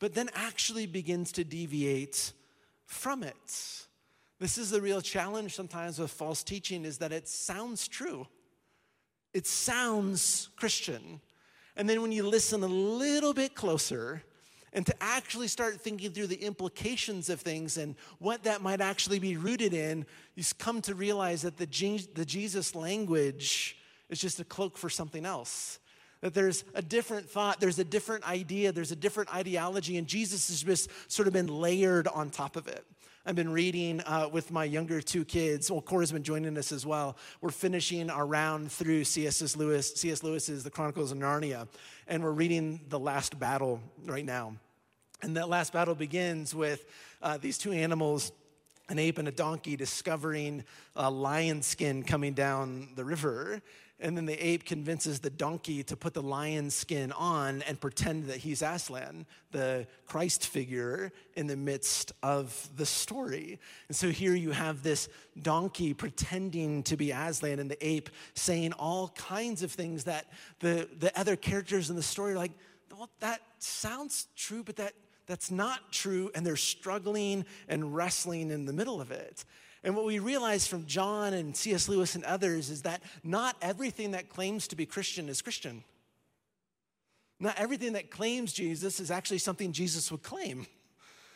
but 0.00 0.14
then 0.14 0.28
actually 0.34 0.86
begins 0.86 1.32
to 1.32 1.44
deviate 1.44 2.32
from 2.84 3.22
it. 3.22 3.86
This 4.38 4.58
is 4.58 4.70
the 4.70 4.82
real 4.82 5.00
challenge 5.00 5.54
sometimes 5.54 5.98
with 5.98 6.10
false 6.10 6.42
teaching 6.42 6.84
is 6.84 6.98
that 6.98 7.12
it 7.12 7.28
sounds 7.28 7.88
true. 7.88 8.26
It 9.32 9.46
sounds 9.46 10.50
Christian. 10.56 11.20
And 11.76 11.88
then 11.88 12.02
when 12.02 12.12
you 12.12 12.24
listen 12.28 12.62
a 12.62 12.66
little 12.66 13.32
bit 13.32 13.54
closer 13.54 14.22
and 14.72 14.86
to 14.86 14.94
actually 15.02 15.48
start 15.48 15.80
thinking 15.80 16.12
through 16.12 16.28
the 16.28 16.42
implications 16.42 17.28
of 17.28 17.40
things 17.40 17.76
and 17.76 17.94
what 18.18 18.44
that 18.44 18.62
might 18.62 18.80
actually 18.80 19.18
be 19.18 19.36
rooted 19.36 19.74
in, 19.74 20.06
you 20.34 20.44
come 20.58 20.80
to 20.82 20.94
realize 20.94 21.42
that 21.42 21.58
the, 21.58 21.66
the 22.14 22.24
Jesus 22.24 22.74
language 22.74 23.76
is 24.08 24.18
just 24.18 24.40
a 24.40 24.44
cloak 24.44 24.78
for 24.78 24.88
something 24.88 25.26
else 25.26 25.78
that 26.22 26.34
there's 26.34 26.64
a 26.74 26.82
different 26.82 27.28
thought, 27.28 27.60
there's 27.60 27.80
a 27.80 27.84
different 27.84 28.26
idea, 28.26 28.72
there's 28.72 28.92
a 28.92 28.96
different 28.96 29.34
ideology, 29.34 29.98
and 29.98 30.06
Jesus 30.06 30.48
has 30.48 30.62
just 30.62 30.88
sort 31.10 31.26
of 31.26 31.34
been 31.34 31.48
layered 31.48 32.08
on 32.08 32.30
top 32.30 32.56
of 32.56 32.68
it. 32.68 32.86
I've 33.24 33.36
been 33.36 33.52
reading 33.52 34.00
uh, 34.00 34.28
with 34.32 34.50
my 34.50 34.64
younger 34.64 35.00
two 35.00 35.24
kids. 35.24 35.70
Well, 35.70 35.80
Cora's 35.80 36.10
been 36.10 36.24
joining 36.24 36.58
us 36.58 36.72
as 36.72 36.84
well. 36.84 37.16
We're 37.40 37.50
finishing 37.50 38.10
our 38.10 38.26
round 38.26 38.72
through 38.72 39.04
C.S. 39.04 39.56
Lewis, 39.56 39.94
C.S. 39.94 40.24
Lewis's 40.24 40.64
The 40.64 40.70
Chronicles 40.70 41.12
of 41.12 41.18
Narnia, 41.18 41.68
and 42.08 42.24
we're 42.24 42.32
reading 42.32 42.80
The 42.88 42.98
Last 42.98 43.38
Battle 43.38 43.80
right 44.06 44.24
now. 44.24 44.56
And 45.22 45.36
that 45.36 45.48
last 45.48 45.72
battle 45.72 45.94
begins 45.94 46.52
with 46.52 46.84
uh, 47.22 47.38
these 47.38 47.58
two 47.58 47.70
animals, 47.70 48.32
an 48.88 48.98
ape 48.98 49.18
and 49.18 49.28
a 49.28 49.32
donkey, 49.32 49.76
discovering 49.76 50.64
a 50.96 51.08
lion 51.08 51.62
skin 51.62 52.02
coming 52.02 52.32
down 52.32 52.88
the 52.96 53.04
river. 53.04 53.62
And 54.02 54.16
then 54.16 54.26
the 54.26 54.46
ape 54.46 54.64
convinces 54.64 55.20
the 55.20 55.30
donkey 55.30 55.84
to 55.84 55.96
put 55.96 56.12
the 56.12 56.22
lion 56.22 56.70
skin 56.70 57.12
on 57.12 57.62
and 57.62 57.80
pretend 57.80 58.24
that 58.26 58.38
he's 58.38 58.60
Aslan, 58.60 59.26
the 59.52 59.86
Christ 60.06 60.48
figure 60.48 61.12
in 61.36 61.46
the 61.46 61.56
midst 61.56 62.10
of 62.20 62.68
the 62.76 62.84
story. 62.84 63.60
And 63.86 63.96
so 63.96 64.10
here 64.10 64.34
you 64.34 64.50
have 64.50 64.82
this 64.82 65.08
donkey 65.40 65.94
pretending 65.94 66.82
to 66.82 66.96
be 66.96 67.12
Aslan 67.12 67.60
and 67.60 67.70
the 67.70 67.86
ape 67.86 68.10
saying 68.34 68.72
all 68.72 69.08
kinds 69.10 69.62
of 69.62 69.70
things 69.70 70.04
that 70.04 70.26
the, 70.58 70.88
the 70.98 71.16
other 71.18 71.36
characters 71.36 71.88
in 71.88 71.94
the 71.94 72.02
story 72.02 72.32
are 72.32 72.38
like, 72.38 72.52
well, 72.90 73.08
that 73.20 73.40
sounds 73.60 74.26
true, 74.36 74.64
but 74.64 74.76
that, 74.76 74.94
that's 75.26 75.50
not 75.50 75.92
true. 75.92 76.30
And 76.34 76.44
they're 76.44 76.56
struggling 76.56 77.44
and 77.68 77.94
wrestling 77.94 78.50
in 78.50 78.66
the 78.66 78.72
middle 78.72 79.00
of 79.00 79.12
it. 79.12 79.44
And 79.84 79.96
what 79.96 80.04
we 80.04 80.18
realize 80.18 80.66
from 80.66 80.86
John 80.86 81.34
and 81.34 81.56
C.S. 81.56 81.88
Lewis 81.88 82.14
and 82.14 82.24
others 82.24 82.70
is 82.70 82.82
that 82.82 83.02
not 83.24 83.56
everything 83.60 84.12
that 84.12 84.28
claims 84.28 84.68
to 84.68 84.76
be 84.76 84.86
Christian 84.86 85.28
is 85.28 85.42
Christian. 85.42 85.82
Not 87.40 87.58
everything 87.58 87.94
that 87.94 88.10
claims 88.10 88.52
Jesus 88.52 89.00
is 89.00 89.10
actually 89.10 89.38
something 89.38 89.72
Jesus 89.72 90.12
would 90.12 90.22
claim. 90.22 90.66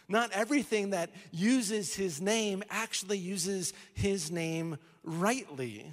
Not 0.08 0.30
everything 0.30 0.90
that 0.90 1.10
uses 1.32 1.96
his 1.96 2.20
name 2.20 2.62
actually 2.70 3.18
uses 3.18 3.72
his 3.94 4.30
name 4.30 4.78
rightly. 5.02 5.92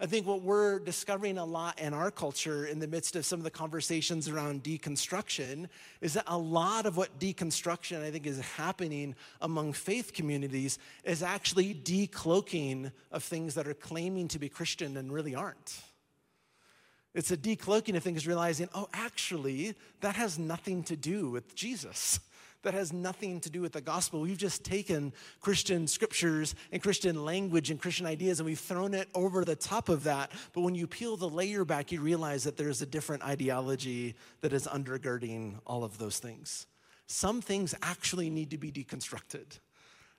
I 0.00 0.06
think 0.06 0.28
what 0.28 0.42
we're 0.42 0.78
discovering 0.78 1.38
a 1.38 1.44
lot 1.44 1.80
in 1.80 1.92
our 1.92 2.12
culture 2.12 2.66
in 2.66 2.78
the 2.78 2.86
midst 2.86 3.16
of 3.16 3.26
some 3.26 3.40
of 3.40 3.44
the 3.44 3.50
conversations 3.50 4.28
around 4.28 4.62
deconstruction 4.62 5.68
is 6.00 6.14
that 6.14 6.22
a 6.28 6.38
lot 6.38 6.86
of 6.86 6.96
what 6.96 7.18
deconstruction 7.18 8.04
I 8.04 8.12
think 8.12 8.24
is 8.24 8.38
happening 8.38 9.16
among 9.40 9.72
faith 9.72 10.12
communities 10.12 10.78
is 11.02 11.20
actually 11.24 11.74
decloaking 11.74 12.92
of 13.10 13.24
things 13.24 13.54
that 13.54 13.66
are 13.66 13.74
claiming 13.74 14.28
to 14.28 14.38
be 14.38 14.48
Christian 14.48 14.96
and 14.96 15.12
really 15.12 15.34
aren't. 15.34 15.80
It's 17.12 17.32
a 17.32 17.36
decloaking 17.36 17.96
of 17.96 18.04
things, 18.04 18.24
realizing, 18.24 18.68
oh, 18.74 18.88
actually, 18.92 19.74
that 20.02 20.14
has 20.14 20.38
nothing 20.38 20.84
to 20.84 20.94
do 20.94 21.28
with 21.28 21.56
Jesus 21.56 22.20
that 22.62 22.74
has 22.74 22.92
nothing 22.92 23.40
to 23.40 23.50
do 23.50 23.60
with 23.60 23.72
the 23.72 23.80
gospel. 23.80 24.20
We've 24.20 24.36
just 24.36 24.64
taken 24.64 25.12
Christian 25.40 25.86
scriptures 25.86 26.54
and 26.72 26.82
Christian 26.82 27.24
language 27.24 27.70
and 27.70 27.80
Christian 27.80 28.06
ideas 28.06 28.40
and 28.40 28.46
we've 28.46 28.58
thrown 28.58 28.94
it 28.94 29.08
over 29.14 29.44
the 29.44 29.56
top 29.56 29.88
of 29.88 30.04
that. 30.04 30.32
But 30.52 30.62
when 30.62 30.74
you 30.74 30.86
peel 30.86 31.16
the 31.16 31.28
layer 31.28 31.64
back, 31.64 31.92
you 31.92 32.00
realize 32.00 32.44
that 32.44 32.56
there's 32.56 32.82
a 32.82 32.86
different 32.86 33.22
ideology 33.22 34.14
that 34.40 34.52
is 34.52 34.66
undergirding 34.66 35.60
all 35.66 35.84
of 35.84 35.98
those 35.98 36.18
things. 36.18 36.66
Some 37.06 37.40
things 37.40 37.74
actually 37.82 38.28
need 38.28 38.50
to 38.50 38.58
be 38.58 38.70
deconstructed. 38.70 39.58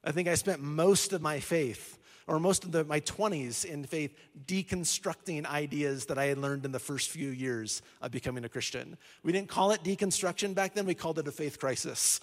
I 0.04 0.12
think 0.12 0.28
I 0.28 0.36
spent 0.36 0.62
most 0.62 1.14
of 1.14 1.22
my 1.22 1.40
faith 1.40 2.00
or 2.30 2.40
most 2.40 2.64
of 2.64 2.72
the, 2.72 2.86
my 2.86 3.00
20s 3.02 3.66
in 3.66 3.84
faith 3.84 4.16
deconstructing 4.46 5.48
ideas 5.48 6.06
that 6.06 6.20
I 6.20 6.26
had 6.26 6.38
learned 6.38 6.64
in 6.64 6.72
the 6.72 6.80
first 6.80 7.10
few 7.10 7.30
years 7.30 7.82
of 8.02 8.12
becoming 8.12 8.46
a 8.46 8.50
Christian. 8.50 8.98
We 9.24 9.32
didn't 9.32 9.50
call 9.50 9.72
it 9.72 9.84
deconstruction 9.84 10.54
back 10.54 10.76
then, 10.76 10.86
we 10.86 10.94
called 10.94 11.18
it 11.18 11.28
a 11.28 11.32
faith 11.32 11.60
crisis 11.60 12.20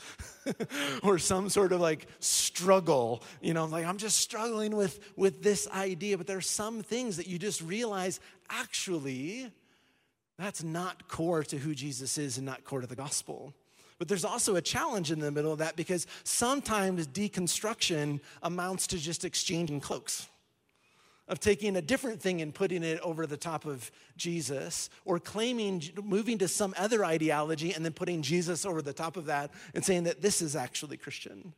or 1.03 1.19
some 1.19 1.49
sort 1.49 1.73
of 1.73 1.81
like 1.81 2.07
struggle. 2.21 3.25
You 3.41 3.53
know, 3.53 3.65
like 3.65 3.85
I'm 3.85 3.99
just 3.99 4.19
struggling 4.21 4.77
with, 4.77 5.01
with 5.17 5.43
this 5.43 5.69
idea, 5.69 6.17
but 6.17 6.29
there 6.29 6.39
are 6.39 6.41
some 6.41 6.85
things 6.85 7.17
that 7.17 7.27
you 7.27 7.39
just 7.39 7.61
realize 7.61 8.21
actually 8.49 9.51
that's 10.39 10.63
not 10.63 11.09
core 11.09 11.43
to 11.45 11.59
who 11.59 11.75
Jesus 11.75 12.17
is 12.17 12.37
and 12.37 12.47
not 12.47 12.65
core 12.65 12.81
to 12.81 12.87
the 12.87 12.97
gospel. 12.97 13.55
But 13.99 14.09
there's 14.09 14.25
also 14.25 14.57
a 14.57 14.62
challenge 14.62 15.11
in 15.11 15.21
the 15.21 15.31
middle 15.31 15.53
of 15.53 15.59
that 15.59 15.76
because 15.76 16.07
sometimes 16.23 17.07
deconstruction 17.07 18.21
amounts 18.43 18.87
to 18.88 18.99
just 18.99 19.25
exchanging 19.25 19.81
cloaks, 19.81 20.29
of 21.29 21.41
taking 21.41 21.76
a 21.76 21.83
different 21.83 22.21
thing 22.21 22.43
and 22.43 22.55
putting 22.55 22.83
it 22.83 23.00
over 23.00 23.26
the 23.26 23.37
top 23.37 23.65
of 23.65 23.91
Jesus, 24.17 24.91
or 25.05 25.19
claiming, 25.19 25.83
moving 26.03 26.38
to 26.38 26.49
some 26.49 26.75
other 26.76 27.05
ideology 27.05 27.73
and 27.73 27.85
then 27.85 27.93
putting 27.93 28.23
Jesus 28.23 28.67
over 28.67 28.83
the 28.83 28.93
top 28.93 29.17
of 29.17 29.26
that 29.26 29.50
and 29.75 29.85
saying 29.85 30.05
that 30.05 30.21
this 30.21 30.43
is 30.43 30.55
actually 30.55 30.97
Christian. 30.97 31.55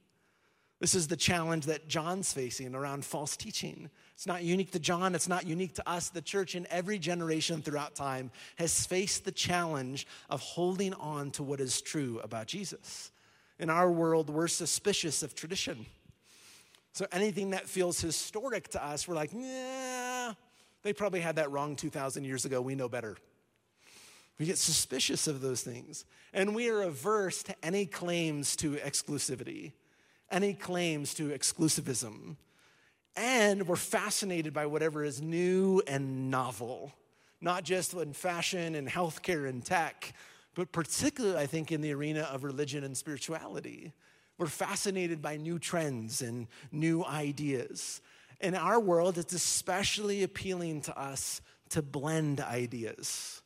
This 0.81 0.95
is 0.95 1.09
the 1.09 1.17
challenge 1.17 1.67
that 1.67 1.89
John's 1.89 2.33
facing 2.33 2.75
around 2.75 3.05
false 3.05 3.37
teaching. 3.37 3.91
It's 4.15 4.29
not 4.29 4.45
unique 4.45 4.71
to 4.73 4.79
John, 4.79 5.15
it's 5.15 5.29
not 5.29 5.47
unique 5.47 5.75
to 5.75 5.89
us. 5.89 6.09
The 6.09 6.23
church 6.23 6.55
in 6.55 6.69
every 6.71 6.99
generation 6.99 7.63
throughout 7.63 7.97
time 7.97 8.31
has 8.57 8.87
faced 8.87 9.25
the 9.25 9.33
challenge 9.33 10.07
of 10.31 10.41
holding 10.41 10.95
on 10.95 11.33
to 11.33 11.43
what 11.43 11.61
is 11.61 11.81
true 11.81 12.21
about 12.23 12.47
Jesus. 12.47 13.11
In 13.59 13.71
our 13.71 13.91
world, 13.91 14.31
we're 14.31 14.47
suspicious 14.47 15.25
of 15.25 15.35
tradition. 15.35 15.85
So 16.93 17.07
anything 17.11 17.51
that 17.51 17.69
feels 17.69 18.01
historic 18.01 18.69
to 18.69 18.85
us, 18.85 19.09
we're 19.09 19.17
like, 19.17 19.31
yeah, 19.35 20.33
they 20.83 20.93
probably 20.93 21.21
had 21.21 21.37
that 21.37 21.51
wrong 21.51 21.75
2,000 21.75 22.23
years 22.23 22.45
ago. 22.45 22.61
We 22.61 22.77
know 22.77 22.89
better. 22.89 23.17
We 24.39 24.47
get 24.47 24.59
suspicious 24.59 25.27
of 25.27 25.41
those 25.41 25.63
things. 25.63 26.05
And 26.33 26.55
we 26.55 26.69
are 26.69 26.83
averse 26.83 27.43
to 27.45 27.55
any 27.65 27.85
claims 27.85 28.55
to 28.57 28.77
exclusivity 28.77 29.73
any 30.31 30.55
claims 30.55 31.15
to 31.15 31.31
exclusivism. 31.31 32.37
And 33.17 33.67
we're 33.67 33.77
fascinated 33.77 34.53
by 34.53 34.67
whatever 34.67 35.03
is 35.05 35.21
new 35.21 35.83
and 35.87 36.31
novel, 36.31 36.93
not 37.41 37.65
just 37.65 37.95
in 37.95 38.13
fashion 38.13 38.75
and 38.75 38.89
healthcare 38.89 39.49
and 39.49 39.65
tech, 39.65 40.13
but 40.55 40.73
particularly, 40.73 41.37
I 41.37 41.47
think, 41.47 41.73
in 41.73 41.81
the 41.81 41.93
arena 41.93 42.23
of 42.33 42.45
religion 42.45 42.85
and 42.85 42.97
spirituality. 42.97 43.93
We're 44.39 44.47
fascinated 44.47 45.21
by 45.21 45.37
new 45.37 45.59
trends 45.59 46.23
and 46.23 46.47
new 46.71 47.05
ideas. 47.05 48.01
In 48.41 48.55
our 48.55 48.79
world, 48.79 49.19
it's 49.19 49.33
especially 49.33 50.23
appealing 50.23 50.83
to 50.83 50.97
us 50.97 51.41
to 51.71 51.83
blend 51.83 52.41
ideas, 52.41 53.43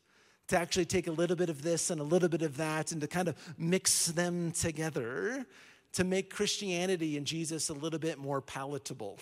to 0.49 0.59
actually 0.59 0.85
take 0.85 1.07
a 1.07 1.13
little 1.13 1.37
bit 1.37 1.49
of 1.49 1.63
this 1.63 1.91
and 1.91 2.01
a 2.01 2.05
little 2.05 2.29
bit 2.29 2.43
of 2.43 2.59
that 2.59 2.93
and 2.93 3.01
to 3.01 3.07
kind 3.07 3.29
of 3.29 3.37
mix 3.57 4.07
them 4.07 4.53
together 4.53 5.47
to 5.93 6.05
make 6.05 6.31
Christianity 6.31 7.17
and 7.17 7.27
Jesus 7.27 7.69
a 7.69 7.75
little 7.75 7.99
bit 7.99 8.19
more 8.19 8.41
palatable, 8.41 9.19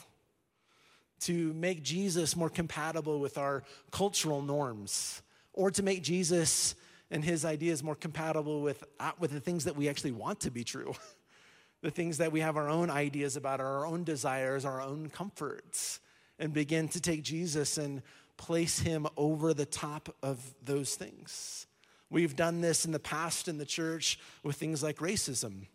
to 1.21 1.53
make 1.55 1.83
Jesus 1.83 2.37
more 2.37 2.49
compatible 2.49 3.19
with 3.19 3.37
our 3.39 3.65
cultural 3.91 4.43
norms, 4.43 5.23
or 5.53 5.71
to 5.71 5.83
make 5.83 6.03
Jesus 6.03 6.75
and 7.11 7.25
his 7.25 7.45
ideas 7.45 7.83
more 7.83 7.97
compatible 7.97 8.63
with, 8.63 8.85
uh, 9.01 9.11
with 9.19 9.33
the 9.33 9.41
things 9.41 9.65
that 9.65 9.77
we 9.77 9.89
actually 9.89 10.13
want 10.13 10.41
to 10.41 10.51
be 10.51 10.63
true, 10.63 10.95
the 11.83 11.91
things 11.91 12.19
that 12.19 12.31
we 12.31 12.41
have 12.41 12.57
our 12.57 12.69
own 12.69 12.89
ideas 12.89 13.37
about, 13.37 13.61
our 13.61 13.85
own 13.85 14.05
desires, 14.05 14.65
our 14.65 14.81
own 14.81 15.09
comforts. 15.09 16.01
and 16.39 16.55
begin 16.55 16.89
to 16.89 17.01
take 17.01 17.23
Jesus 17.23 17.77
and 17.77 18.01
place 18.39 18.79
him 18.79 19.07
over 19.19 19.53
the 19.53 19.67
top 19.67 20.15
of 20.23 20.55
those 20.65 20.95
things. 20.95 21.67
We've 22.09 22.35
done 22.35 22.63
this 22.63 22.87
in 22.87 22.93
the 22.93 22.99
past 22.99 23.47
in 23.47 23.59
the 23.59 23.67
church 23.67 24.19
with 24.43 24.57
things 24.57 24.83
like 24.83 24.97
racism 24.97 25.67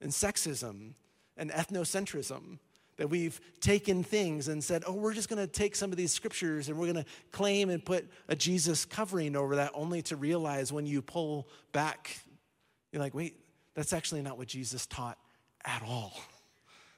and 0.00 0.10
sexism 0.10 0.94
and 1.36 1.50
ethnocentrism. 1.50 2.58
That 2.98 3.10
we've 3.10 3.38
taken 3.60 4.02
things 4.02 4.48
and 4.48 4.64
said, 4.64 4.82
oh, 4.86 4.94
we're 4.94 5.12
just 5.12 5.28
going 5.28 5.46
to 5.46 5.46
take 5.46 5.76
some 5.76 5.90
of 5.90 5.98
these 5.98 6.12
scriptures 6.12 6.70
and 6.70 6.78
we're 6.78 6.90
going 6.90 7.04
to 7.04 7.10
claim 7.30 7.68
and 7.68 7.84
put 7.84 8.08
a 8.26 8.34
Jesus 8.34 8.86
covering 8.86 9.36
over 9.36 9.56
that, 9.56 9.72
only 9.74 10.00
to 10.00 10.16
realize 10.16 10.72
when 10.72 10.86
you 10.86 11.02
pull 11.02 11.46
back, 11.72 12.18
you're 12.92 13.02
like, 13.02 13.14
wait, 13.14 13.38
that's 13.74 13.92
actually 13.92 14.22
not 14.22 14.38
what 14.38 14.48
Jesus 14.48 14.86
taught 14.86 15.18
at 15.66 15.82
all. 15.86 16.14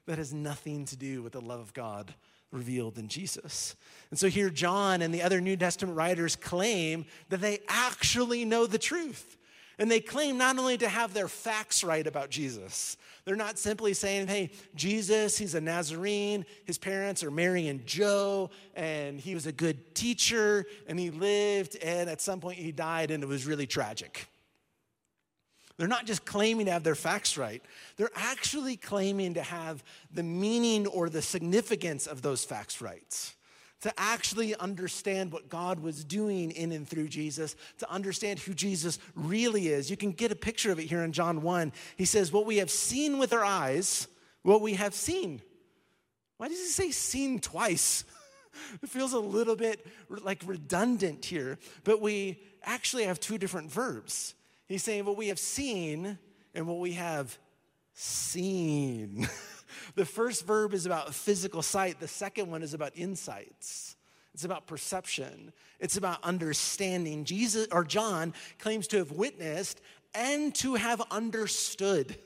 That 0.06 0.18
has 0.18 0.32
nothing 0.32 0.84
to 0.84 0.96
do 0.96 1.20
with 1.20 1.32
the 1.32 1.40
love 1.40 1.58
of 1.58 1.74
God 1.74 2.14
revealed 2.52 2.96
in 2.96 3.08
Jesus. 3.08 3.74
And 4.10 4.18
so 4.18 4.28
here, 4.28 4.50
John 4.50 5.02
and 5.02 5.12
the 5.12 5.22
other 5.22 5.40
New 5.40 5.56
Testament 5.56 5.96
writers 5.96 6.36
claim 6.36 7.06
that 7.30 7.40
they 7.40 7.58
actually 7.66 8.44
know 8.44 8.66
the 8.66 8.78
truth. 8.78 9.36
And 9.78 9.90
they 9.90 10.00
claim 10.00 10.38
not 10.38 10.58
only 10.58 10.76
to 10.78 10.88
have 10.88 11.14
their 11.14 11.28
facts 11.28 11.84
right 11.84 12.06
about 12.06 12.30
Jesus, 12.30 12.96
they're 13.24 13.36
not 13.36 13.58
simply 13.58 13.94
saying, 13.94 14.26
hey, 14.26 14.50
Jesus, 14.74 15.38
he's 15.38 15.54
a 15.54 15.60
Nazarene, 15.60 16.44
his 16.64 16.78
parents 16.78 17.22
are 17.22 17.30
Mary 17.30 17.68
and 17.68 17.86
Joe, 17.86 18.50
and 18.74 19.20
he 19.20 19.34
was 19.34 19.46
a 19.46 19.52
good 19.52 19.94
teacher, 19.94 20.66
and 20.88 20.98
he 20.98 21.10
lived, 21.10 21.76
and 21.76 22.10
at 22.10 22.20
some 22.20 22.40
point 22.40 22.58
he 22.58 22.72
died, 22.72 23.10
and 23.10 23.22
it 23.22 23.26
was 23.26 23.46
really 23.46 23.66
tragic. 23.66 24.26
They're 25.76 25.86
not 25.86 26.06
just 26.06 26.24
claiming 26.24 26.66
to 26.66 26.72
have 26.72 26.82
their 26.82 26.96
facts 26.96 27.38
right, 27.38 27.62
they're 27.96 28.10
actually 28.16 28.76
claiming 28.76 29.34
to 29.34 29.42
have 29.42 29.84
the 30.12 30.24
meaning 30.24 30.88
or 30.88 31.08
the 31.08 31.22
significance 31.22 32.08
of 32.08 32.22
those 32.22 32.44
facts 32.44 32.80
right. 32.80 33.34
To 33.82 33.92
actually 33.96 34.56
understand 34.56 35.30
what 35.30 35.48
God 35.48 35.80
was 35.80 36.04
doing 36.04 36.50
in 36.50 36.72
and 36.72 36.88
through 36.88 37.08
Jesus, 37.08 37.54
to 37.78 37.90
understand 37.90 38.40
who 38.40 38.52
Jesus 38.52 38.98
really 39.14 39.68
is. 39.68 39.88
You 39.88 39.96
can 39.96 40.10
get 40.10 40.32
a 40.32 40.36
picture 40.36 40.72
of 40.72 40.80
it 40.80 40.86
here 40.86 41.04
in 41.04 41.12
John 41.12 41.42
1. 41.42 41.72
He 41.96 42.04
says, 42.04 42.32
What 42.32 42.44
we 42.44 42.56
have 42.56 42.70
seen 42.70 43.18
with 43.18 43.32
our 43.32 43.44
eyes, 43.44 44.08
what 44.42 44.62
we 44.62 44.74
have 44.74 44.94
seen. 44.94 45.42
Why 46.38 46.48
does 46.48 46.58
he 46.58 46.66
say 46.66 46.90
seen 46.90 47.40
twice? 47.40 48.04
it 48.82 48.88
feels 48.88 49.12
a 49.12 49.20
little 49.20 49.56
bit 49.56 49.86
like 50.08 50.42
redundant 50.46 51.24
here, 51.24 51.58
but 51.84 52.00
we 52.00 52.40
actually 52.62 53.04
have 53.04 53.20
two 53.20 53.38
different 53.38 53.70
verbs. 53.70 54.34
He's 54.66 54.82
saying 54.82 55.04
what 55.04 55.16
we 55.16 55.28
have 55.28 55.38
seen 55.38 56.18
and 56.54 56.66
what 56.66 56.78
we 56.78 56.92
have 56.92 57.38
seen. 57.94 59.28
the 59.94 60.04
first 60.04 60.46
verb 60.46 60.74
is 60.74 60.86
about 60.86 61.14
physical 61.14 61.62
sight, 61.62 62.00
the 62.00 62.08
second 62.08 62.50
one 62.50 62.62
is 62.62 62.74
about 62.74 62.92
insights. 62.94 63.96
It's 64.34 64.44
about 64.44 64.66
perception. 64.66 65.52
It's 65.80 65.96
about 65.96 66.22
understanding. 66.22 67.24
Jesus 67.24 67.66
or 67.72 67.82
John 67.82 68.34
claims 68.58 68.86
to 68.88 68.98
have 68.98 69.10
witnessed 69.10 69.80
and 70.14 70.54
to 70.56 70.76
have 70.76 71.02
understood 71.10 72.16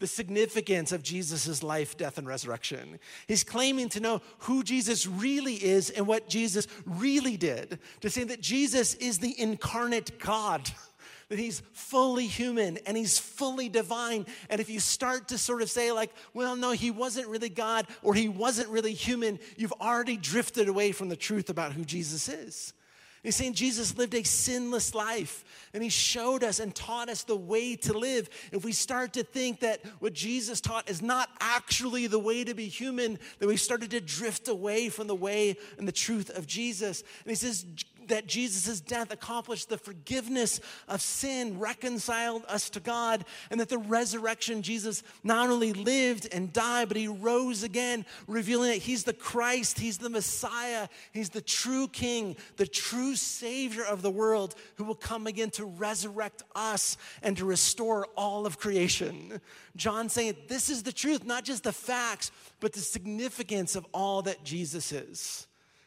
the 0.00 0.06
significance 0.06 0.92
of 0.92 1.02
Jesus' 1.02 1.62
life, 1.62 1.96
death, 1.96 2.18
and 2.18 2.26
resurrection. 2.26 2.98
He's 3.28 3.44
claiming 3.44 3.88
to 3.90 4.00
know 4.00 4.22
who 4.40 4.64
Jesus 4.64 5.06
really 5.06 5.54
is 5.54 5.90
and 5.90 6.06
what 6.06 6.28
Jesus 6.28 6.66
really 6.86 7.36
did, 7.36 7.78
to 8.00 8.10
say 8.10 8.24
that 8.24 8.40
Jesus 8.40 8.94
is 8.94 9.18
the 9.18 9.38
incarnate 9.38 10.18
God 10.18 10.68
that 11.30 11.38
he's 11.38 11.62
fully 11.72 12.26
human 12.26 12.76
and 12.86 12.96
he's 12.96 13.18
fully 13.18 13.68
divine. 13.68 14.26
And 14.50 14.60
if 14.60 14.68
you 14.68 14.80
start 14.80 15.28
to 15.28 15.38
sort 15.38 15.62
of 15.62 15.70
say, 15.70 15.92
like, 15.92 16.12
well, 16.34 16.56
no, 16.56 16.72
he 16.72 16.90
wasn't 16.90 17.28
really 17.28 17.48
God 17.48 17.86
or 18.02 18.14
he 18.14 18.28
wasn't 18.28 18.68
really 18.68 18.92
human, 18.92 19.38
you've 19.56 19.72
already 19.80 20.16
drifted 20.16 20.68
away 20.68 20.92
from 20.92 21.08
the 21.08 21.16
truth 21.16 21.48
about 21.48 21.72
who 21.72 21.84
Jesus 21.84 22.28
is. 22.28 22.74
He's 23.22 23.36
saying 23.36 23.52
Jesus 23.52 23.98
lived 23.98 24.14
a 24.14 24.22
sinless 24.24 24.94
life 24.94 25.44
and 25.74 25.82
he 25.82 25.90
showed 25.90 26.42
us 26.42 26.58
and 26.58 26.74
taught 26.74 27.10
us 27.10 27.22
the 27.22 27.36
way 27.36 27.76
to 27.76 27.92
live. 27.92 28.30
If 28.50 28.64
we 28.64 28.72
start 28.72 29.12
to 29.12 29.22
think 29.22 29.60
that 29.60 29.82
what 29.98 30.14
Jesus 30.14 30.60
taught 30.60 30.88
is 30.88 31.02
not 31.02 31.28
actually 31.38 32.06
the 32.06 32.18
way 32.18 32.44
to 32.44 32.54
be 32.54 32.66
human, 32.66 33.18
then 33.38 33.48
we've 33.48 33.60
started 33.60 33.90
to 33.90 34.00
drift 34.00 34.48
away 34.48 34.88
from 34.88 35.06
the 35.06 35.14
way 35.14 35.56
and 35.78 35.86
the 35.86 35.92
truth 35.92 36.30
of 36.30 36.46
Jesus. 36.46 37.02
And 37.24 37.30
he 37.30 37.34
says, 37.34 37.66
that 38.10 38.26
Jesus' 38.26 38.80
death 38.80 39.12
accomplished 39.12 39.68
the 39.68 39.78
forgiveness 39.78 40.60
of 40.86 41.00
sin, 41.00 41.58
reconciled 41.58 42.44
us 42.46 42.70
to 42.70 42.80
God, 42.80 43.24
and 43.50 43.58
that 43.58 43.68
the 43.68 43.78
resurrection, 43.78 44.62
Jesus 44.62 45.02
not 45.24 45.48
only 45.48 45.72
lived 45.72 46.28
and 46.32 46.52
died, 46.52 46.88
but 46.88 46.96
he 46.96 47.08
rose 47.08 47.62
again, 47.62 48.04
revealing 48.26 48.70
that 48.70 48.78
he's 48.78 49.04
the 49.04 49.12
Christ, 49.12 49.78
he's 49.78 49.98
the 49.98 50.10
Messiah, 50.10 50.88
he's 51.12 51.30
the 51.30 51.40
true 51.40 51.88
King, 51.88 52.36
the 52.56 52.66
true 52.66 53.16
Savior 53.16 53.84
of 53.84 54.02
the 54.02 54.10
world 54.10 54.54
who 54.76 54.84
will 54.84 54.94
come 54.94 55.26
again 55.26 55.50
to 55.50 55.64
resurrect 55.64 56.42
us 56.54 56.96
and 57.22 57.36
to 57.36 57.44
restore 57.44 58.06
all 58.16 58.46
of 58.46 58.58
creation. 58.58 59.40
John 59.76 60.08
saying 60.08 60.36
this 60.48 60.68
is 60.68 60.82
the 60.82 60.92
truth, 60.92 61.24
not 61.24 61.44
just 61.44 61.64
the 61.64 61.72
facts, 61.72 62.30
but 62.60 62.72
the 62.72 62.80
significance 62.80 63.76
of 63.76 63.86
all 63.92 64.22
that 64.22 64.44
Jesus 64.44 64.92
is. 64.92 65.46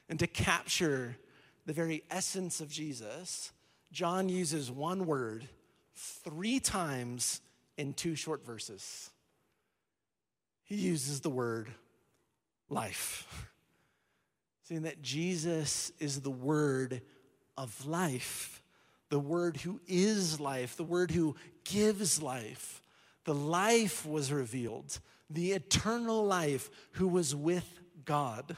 And 0.09 0.19
to 0.19 0.27
capture 0.27 1.17
the 1.65 1.73
very 1.73 2.03
essence 2.09 2.61
of 2.61 2.69
Jesus, 2.69 3.51
John 3.91 4.29
uses 4.29 4.71
one 4.71 5.05
word 5.05 5.47
three 5.95 6.59
times 6.59 7.41
in 7.77 7.93
two 7.93 8.15
short 8.15 8.45
verses. 8.45 9.09
He 10.63 10.75
uses 10.75 11.21
the 11.21 11.29
word 11.29 11.69
life, 12.69 13.47
saying 14.63 14.83
that 14.83 15.01
Jesus 15.01 15.91
is 15.99 16.21
the 16.21 16.31
word 16.31 17.01
of 17.57 17.85
life, 17.85 18.61
the 19.09 19.19
word 19.19 19.57
who 19.57 19.79
is 19.87 20.39
life, 20.39 20.75
the 20.75 20.83
word 20.83 21.11
who 21.11 21.35
gives 21.63 22.21
life. 22.21 22.81
The 23.25 23.35
life 23.35 24.05
was 24.05 24.31
revealed, 24.31 24.99
the 25.29 25.53
eternal 25.53 26.25
life 26.25 26.69
who 26.93 27.07
was 27.07 27.35
with 27.35 27.79
God. 28.05 28.57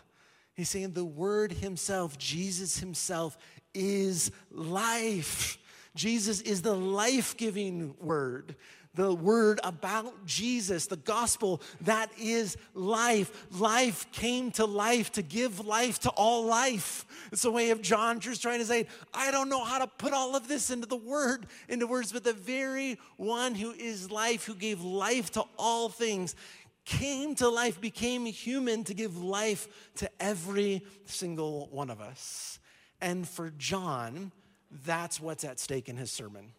He's 0.56 0.70
saying 0.70 0.94
the 0.94 1.06
Word 1.06 1.52
Himself, 1.52 2.18
Jesus 2.18 2.80
Himself, 2.80 3.38
is 3.74 4.32
life. 4.52 5.58
Jesus 5.96 6.42
is 6.42 6.62
the 6.62 6.76
life 6.76 7.38
giving 7.38 7.94
Word. 8.02 8.56
The 8.96 9.14
word 9.14 9.60
about 9.64 10.26
Jesus, 10.26 10.88
the 10.88 10.96
gospel, 10.96 11.62
that 11.82 12.10
is 12.18 12.56
life. 12.74 13.46
Life 13.60 14.10
came 14.14 14.52
to 14.52 14.66
life 14.66 15.12
to 15.14 15.22
give 15.22 15.66
life 15.66 16.00
to 16.00 16.10
all 16.12 16.46
life. 16.46 17.06
It's 17.32 17.44
a 17.44 17.52
way 17.52 17.72
of 17.72 17.82
John 17.82 18.22
just 18.22 18.42
trying 18.42 18.60
to 18.60 18.66
say, 18.66 18.88
I 19.14 19.32
don't 19.32 19.50
know 19.50 19.66
how 19.66 19.80
to 19.80 19.88
put 19.88 20.14
all 20.14 20.34
of 20.38 20.48
this 20.48 20.70
into 20.70 20.88
the 20.88 20.96
word, 20.96 21.48
into 21.68 21.88
words, 21.88 22.14
but 22.14 22.24
the 22.24 22.32
very 22.32 22.98
one 23.18 23.54
who 23.54 23.72
is 23.72 24.10
life, 24.10 24.46
who 24.46 24.56
gave 24.56 24.82
life 24.82 25.30
to 25.32 25.44
all 25.58 25.90
things, 25.90 26.34
came 26.86 27.36
to 27.36 27.50
life, 27.50 27.82
became 27.82 28.26
human 28.26 28.84
to 28.86 28.94
give 28.94 29.18
life 29.18 29.68
to 29.96 30.10
every 30.20 30.84
single 31.06 31.68
one 31.72 31.90
of 31.90 32.00
us. 32.00 32.60
And 33.02 33.28
for 33.28 33.52
John, 33.58 34.32
that's 34.86 35.20
what's 35.20 35.44
at 35.44 35.60
stake 35.60 35.90
in 35.90 35.98
his 35.98 36.12
sermon. 36.12 36.52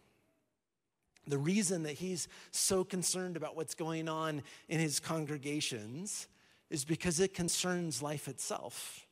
The 1.25 1.37
reason 1.37 1.83
that 1.83 1.93
he's 1.93 2.27
so 2.51 2.83
concerned 2.83 3.35
about 3.35 3.55
what's 3.55 3.75
going 3.75 4.07
on 4.07 4.43
in 4.69 4.79
his 4.79 4.99
congregations 4.99 6.27
is 6.69 6.85
because 6.85 7.19
it 7.19 7.33
concerns 7.33 8.01
life 8.01 8.27
itself. 8.27 9.05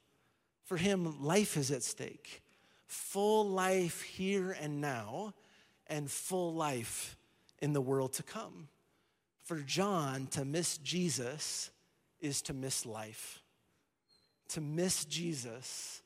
For 0.64 0.78
him, 0.78 1.24
life 1.24 1.58
is 1.58 1.72
at 1.72 1.84
stake 1.84 2.42
full 2.88 3.48
life 3.50 4.02
here 4.02 4.56
and 4.60 4.80
now, 4.80 5.34
and 5.88 6.10
full 6.10 6.54
life 6.54 7.18
in 7.60 7.74
the 7.74 7.82
world 7.82 8.14
to 8.14 8.24
come. 8.24 8.68
For 9.46 9.60
John, 9.60 10.28
to 10.32 10.44
miss 10.44 10.78
Jesus 10.80 11.70
is 12.20 12.42
to 12.44 12.54
miss 12.54 12.86
life. 12.86 13.42
To 14.50 14.62
miss 14.62 15.06
Jesus 15.06 16.02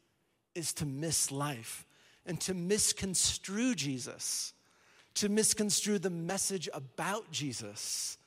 is 0.53 0.73
to 0.73 0.85
miss 0.85 1.31
life. 1.31 1.85
And 2.25 2.39
to 2.41 2.53
misconstrue 2.53 3.75
Jesus, 3.75 4.53
to 5.15 5.29
misconstrue 5.29 5.99
the 5.99 6.09
message 6.09 6.67
about 6.73 7.31
Jesus, 7.31 8.17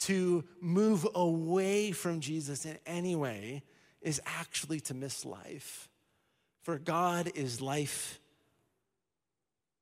to 0.00 0.44
move 0.60 1.06
away 1.14 1.92
from 1.92 2.20
Jesus 2.20 2.64
in 2.64 2.78
any 2.86 3.14
way 3.14 3.62
is 4.00 4.20
actually 4.24 4.80
to 4.80 4.94
miss 4.94 5.24
life. 5.24 5.88
For 6.62 6.78
God 6.78 7.32
is 7.34 7.60
life. 7.60 8.18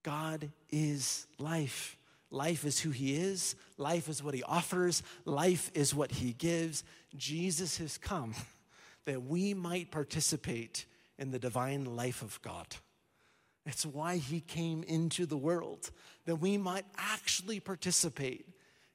God 0.02 0.50
is 0.70 1.26
life. 1.38 1.96
Life 2.36 2.66
is 2.66 2.78
who 2.78 2.90
he 2.90 3.14
is, 3.14 3.56
life 3.78 4.10
is 4.10 4.22
what 4.22 4.34
he 4.34 4.42
offers, 4.42 5.02
life 5.24 5.70
is 5.72 5.94
what 5.94 6.12
he 6.12 6.34
gives. 6.34 6.84
Jesus 7.16 7.78
has 7.78 7.96
come 7.96 8.34
that 9.06 9.22
we 9.22 9.54
might 9.54 9.90
participate 9.90 10.84
in 11.18 11.30
the 11.30 11.38
divine 11.38 11.86
life 11.86 12.20
of 12.20 12.38
God. 12.42 12.66
It's 13.64 13.86
why 13.86 14.18
he 14.18 14.40
came 14.40 14.82
into 14.82 15.24
the 15.24 15.38
world, 15.38 15.90
that 16.26 16.36
we 16.36 16.58
might 16.58 16.84
actually 16.98 17.58
participate 17.58 18.46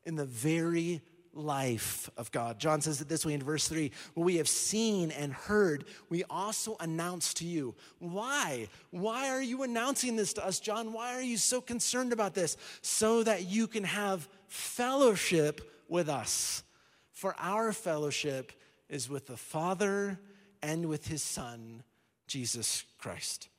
in 0.04 0.18
the 0.18 0.26
very 0.26 1.02
life 1.34 2.10
of 2.18 2.32
God. 2.32 2.60
John 2.60 2.82
says 2.82 3.02
it 3.02 3.08
this 3.08 3.26
way 3.26 3.34
in 3.34 3.42
verse 3.42 3.68
3 3.68 3.92
What 4.14 4.26
we 4.26 4.38
have 4.38 4.48
seen 4.48 5.12
and 5.12 5.34
heard, 5.34 5.86
we 6.10 6.24
also 6.30 6.76
announce 6.80 7.34
to 7.36 7.46
you. 7.46 7.76
Why? 8.00 8.68
Why 8.90 9.30
are 9.30 9.42
you 9.42 9.64
announcing 9.64 10.16
this 10.16 10.34
to 10.34 10.46
us, 10.46 10.60
John? 10.60 10.94
Why 10.94 11.16
are 11.16 11.22
you 11.22 11.38
so 11.38 11.62
concerned 11.62 12.14
about 12.14 12.34
this? 12.34 12.58
So 12.82 13.24
that 13.24 13.46
you 13.46 13.68
can 13.68 13.84
have 13.84 14.28
fellowship 14.48 15.62
with 15.88 16.10
us. 16.10 16.64
For 17.12 17.36
our 17.38 17.72
fellowship 17.72 18.52
is 18.90 19.10
with 19.10 19.28
the 19.28 19.38
Father 19.38 20.20
and 20.62 20.88
with 20.88 21.08
his 21.08 21.24
Son, 21.24 21.84
Jesus 22.28 22.84
Christ. 22.98 23.51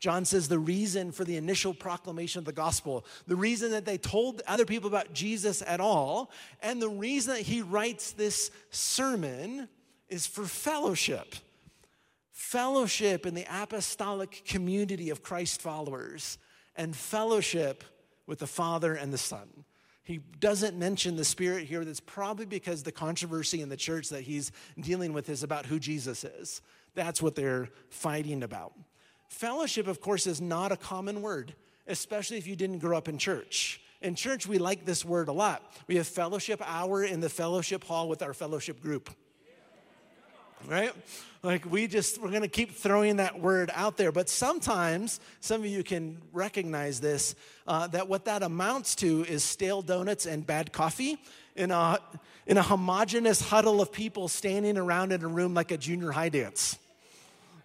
John 0.00 0.24
says 0.24 0.48
the 0.48 0.58
reason 0.58 1.12
for 1.12 1.24
the 1.24 1.36
initial 1.36 1.74
proclamation 1.74 2.38
of 2.38 2.46
the 2.46 2.52
gospel, 2.52 3.04
the 3.26 3.36
reason 3.36 3.70
that 3.72 3.84
they 3.84 3.98
told 3.98 4.40
other 4.46 4.64
people 4.64 4.88
about 4.88 5.12
Jesus 5.12 5.62
at 5.66 5.78
all, 5.78 6.30
and 6.62 6.80
the 6.80 6.88
reason 6.88 7.34
that 7.34 7.42
he 7.42 7.60
writes 7.60 8.12
this 8.12 8.50
sermon 8.70 9.68
is 10.08 10.26
for 10.26 10.44
fellowship. 10.44 11.34
Fellowship 12.32 13.26
in 13.26 13.34
the 13.34 13.44
apostolic 13.50 14.42
community 14.46 15.10
of 15.10 15.22
Christ 15.22 15.60
followers, 15.60 16.38
and 16.76 16.96
fellowship 16.96 17.84
with 18.26 18.38
the 18.38 18.46
Father 18.46 18.94
and 18.94 19.12
the 19.12 19.18
Son. 19.18 19.64
He 20.02 20.18
doesn't 20.40 20.78
mention 20.78 21.16
the 21.16 21.26
Spirit 21.26 21.66
here. 21.66 21.84
That's 21.84 22.00
probably 22.00 22.46
because 22.46 22.82
the 22.82 22.90
controversy 22.90 23.60
in 23.60 23.68
the 23.68 23.76
church 23.76 24.08
that 24.08 24.22
he's 24.22 24.50
dealing 24.80 25.12
with 25.12 25.28
is 25.28 25.42
about 25.42 25.66
who 25.66 25.78
Jesus 25.78 26.24
is. 26.24 26.62
That's 26.94 27.20
what 27.20 27.34
they're 27.34 27.68
fighting 27.90 28.42
about. 28.42 28.72
Fellowship, 29.30 29.86
of 29.86 30.00
course, 30.00 30.26
is 30.26 30.40
not 30.40 30.72
a 30.72 30.76
common 30.76 31.22
word, 31.22 31.54
especially 31.86 32.36
if 32.36 32.46
you 32.46 32.56
didn't 32.56 32.80
grow 32.80 32.98
up 32.98 33.08
in 33.08 33.16
church. 33.16 33.80
In 34.02 34.16
church, 34.16 34.46
we 34.46 34.58
like 34.58 34.84
this 34.84 35.04
word 35.04 35.28
a 35.28 35.32
lot. 35.32 35.62
We 35.86 35.96
have 35.96 36.08
fellowship 36.08 36.60
hour 36.66 37.04
in 37.04 37.20
the 37.20 37.28
fellowship 37.28 37.84
hall 37.84 38.08
with 38.08 38.22
our 38.22 38.34
fellowship 38.34 38.82
group. 38.82 39.08
Right? 40.68 40.92
Like 41.42 41.64
we 41.64 41.86
just, 41.86 42.20
we're 42.20 42.32
gonna 42.32 42.48
keep 42.48 42.72
throwing 42.72 43.16
that 43.16 43.40
word 43.40 43.70
out 43.72 43.96
there. 43.96 44.12
But 44.12 44.28
sometimes, 44.28 45.20
some 45.38 45.60
of 45.60 45.66
you 45.66 45.82
can 45.84 46.20
recognize 46.32 47.00
this, 47.00 47.34
uh, 47.66 47.86
that 47.88 48.08
what 48.08 48.24
that 48.26 48.42
amounts 48.42 48.94
to 48.96 49.24
is 49.24 49.44
stale 49.44 49.80
donuts 49.80 50.26
and 50.26 50.46
bad 50.46 50.72
coffee 50.72 51.18
in 51.54 51.70
a, 51.70 51.98
in 52.46 52.58
a 52.58 52.62
homogenous 52.62 53.40
huddle 53.40 53.80
of 53.80 53.92
people 53.92 54.28
standing 54.28 54.76
around 54.76 55.12
in 55.12 55.22
a 55.22 55.28
room 55.28 55.54
like 55.54 55.70
a 55.70 55.78
junior 55.78 56.10
high 56.10 56.28
dance 56.30 56.78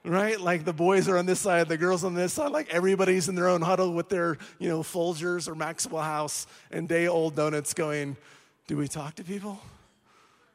right? 0.06 0.40
Like 0.40 0.66
the 0.66 0.74
boys 0.74 1.08
are 1.08 1.18
on 1.18 1.26
this 1.26 1.40
side, 1.40 1.68
the 1.68 1.78
girls 1.78 2.04
on 2.04 2.14
this 2.14 2.34
side, 2.34 2.52
like 2.52 2.70
everybody's 2.74 3.28
in 3.28 3.36
their 3.36 3.48
own 3.48 3.62
huddle 3.62 3.94
with 3.94 4.10
their, 4.10 4.38
you 4.60 4.70
know, 4.70 4.82
Folgers 4.82 5.48
or 5.48 5.56
Maxwell 5.56 6.04
House 6.04 6.48
and 6.72 6.88
day 6.88 7.08
old 7.08 7.36
donuts 7.36 7.74
going, 7.74 8.16
Do 8.68 8.78
we 8.78 8.88
talk 8.88 9.16
to 9.16 9.24
people? 9.24 9.60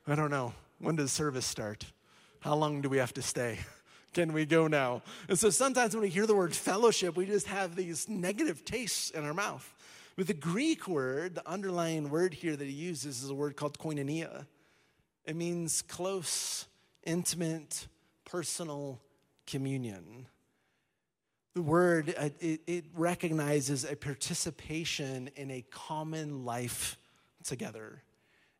I 0.06 0.14
don't 0.14 0.30
know. 0.30 0.54
When 0.78 0.96
does 0.96 1.12
service 1.12 1.46
start? 1.46 1.84
How 2.40 2.54
long 2.54 2.80
do 2.80 2.88
we 2.88 2.98
have 2.98 3.12
to 3.14 3.22
stay? 3.22 3.58
Can 4.12 4.32
we 4.32 4.44
go 4.44 4.66
now? 4.66 5.02
And 5.28 5.38
so 5.38 5.50
sometimes 5.50 5.94
when 5.94 6.02
we 6.02 6.08
hear 6.08 6.26
the 6.26 6.34
word 6.34 6.54
fellowship, 6.54 7.16
we 7.16 7.26
just 7.26 7.46
have 7.46 7.76
these 7.76 8.08
negative 8.08 8.64
tastes 8.64 9.10
in 9.10 9.24
our 9.24 9.34
mouth. 9.34 9.72
But 10.16 10.26
the 10.26 10.34
Greek 10.34 10.88
word, 10.88 11.36
the 11.36 11.48
underlying 11.48 12.10
word 12.10 12.34
here 12.34 12.56
that 12.56 12.64
he 12.64 12.72
uses 12.72 13.22
is 13.22 13.30
a 13.30 13.34
word 13.34 13.56
called 13.56 13.78
koinonia. 13.78 14.46
It 15.24 15.36
means 15.36 15.82
close, 15.82 16.66
intimate, 17.04 17.86
personal 18.24 19.00
communion. 19.50 20.26
The 21.54 21.62
word, 21.62 22.14
uh, 22.16 22.30
it, 22.38 22.60
it 22.66 22.84
recognizes 22.94 23.84
a 23.84 23.96
participation 23.96 25.30
in 25.34 25.50
a 25.50 25.64
common 25.70 26.44
life 26.44 26.96
together. 27.42 28.02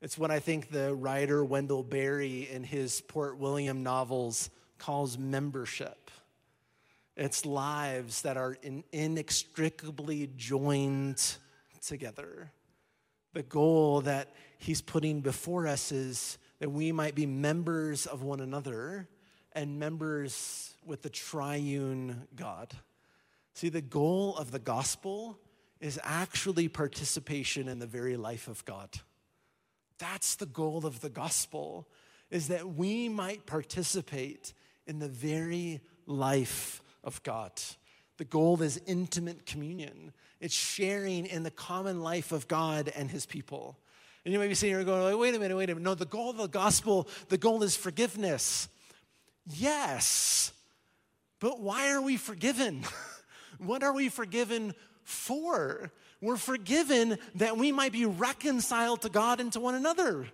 It's 0.03 0.18
what 0.18 0.31
I 0.31 0.40
think 0.40 0.70
the 0.70 0.94
writer 0.94 1.44
Wendell 1.44 1.85
Berry 1.85 2.48
in 2.50 2.64
his 2.64 3.00
Port 3.03 3.38
William 3.38 3.83
novels 3.83 4.50
calls 4.79 5.16
membership. 5.16 6.11
It's 7.16 7.46
lives 7.46 8.22
that 8.22 8.37
are 8.37 8.57
in, 8.62 8.83
inextricably 8.92 10.31
joined 10.37 11.22
together. 11.87 12.50
The 13.35 13.42
goal 13.42 14.00
that 14.00 14.35
he's 14.59 14.81
putting 14.81 15.20
before 15.20 15.66
us 15.66 15.92
is 15.92 16.38
that 16.59 16.70
we 16.70 16.90
might 16.90 17.14
be 17.14 17.26
members 17.26 18.07
of 18.07 18.22
one 18.22 18.40
another 18.40 19.09
and 19.52 19.78
members 19.78 20.74
with 20.84 21.02
the 21.02 21.10
triune 21.10 22.26
God. 22.36 22.72
See, 23.54 23.68
the 23.68 23.80
goal 23.80 24.36
of 24.36 24.52
the 24.52 24.58
gospel 24.58 25.38
is 25.80 25.98
actually 26.02 26.68
participation 26.68 27.68
in 27.68 27.78
the 27.78 27.86
very 27.86 28.16
life 28.16 28.48
of 28.48 28.64
God. 28.64 28.88
That's 29.98 30.36
the 30.36 30.46
goal 30.46 30.86
of 30.86 31.00
the 31.00 31.10
gospel, 31.10 31.88
is 32.30 32.48
that 32.48 32.74
we 32.74 33.08
might 33.08 33.46
participate 33.46 34.52
in 34.86 34.98
the 34.98 35.08
very 35.08 35.80
life 36.06 36.82
of 37.04 37.22
God. 37.22 37.52
The 38.18 38.24
goal 38.24 38.60
is 38.62 38.80
intimate 38.86 39.46
communion. 39.46 40.12
It's 40.40 40.54
sharing 40.54 41.26
in 41.26 41.42
the 41.42 41.50
common 41.50 42.02
life 42.02 42.32
of 42.32 42.48
God 42.48 42.92
and 42.94 43.10
his 43.10 43.26
people. 43.26 43.78
And 44.24 44.32
you 44.32 44.38
may 44.38 44.48
be 44.48 44.54
sitting 44.54 44.74
here 44.74 44.84
going, 44.84 45.18
wait 45.18 45.34
a 45.34 45.38
minute, 45.38 45.56
wait 45.56 45.70
a 45.70 45.74
minute. 45.74 45.84
No, 45.84 45.94
the 45.94 46.04
goal 46.04 46.30
of 46.30 46.36
the 46.36 46.46
gospel, 46.46 47.08
the 47.28 47.38
goal 47.38 47.62
is 47.62 47.76
forgiveness. 47.76 48.68
Yes, 49.46 50.53
but 51.40 51.61
why 51.61 51.92
are 51.92 52.03
we 52.03 52.16
forgiven? 52.16 52.85
what 53.59 53.83
are 53.83 53.92
we 53.92 54.09
forgiven 54.09 54.74
for? 55.03 55.90
We're 56.20 56.37
forgiven 56.37 57.18
that 57.37 57.57
we 57.57 57.72
might 57.72 57.92
be 57.92 58.05
reconciled 58.05 59.03
to 59.03 59.09
God 59.09 59.40
and 59.40 59.53
to 59.53 59.61
one 59.61 59.74
another. 59.74 60.26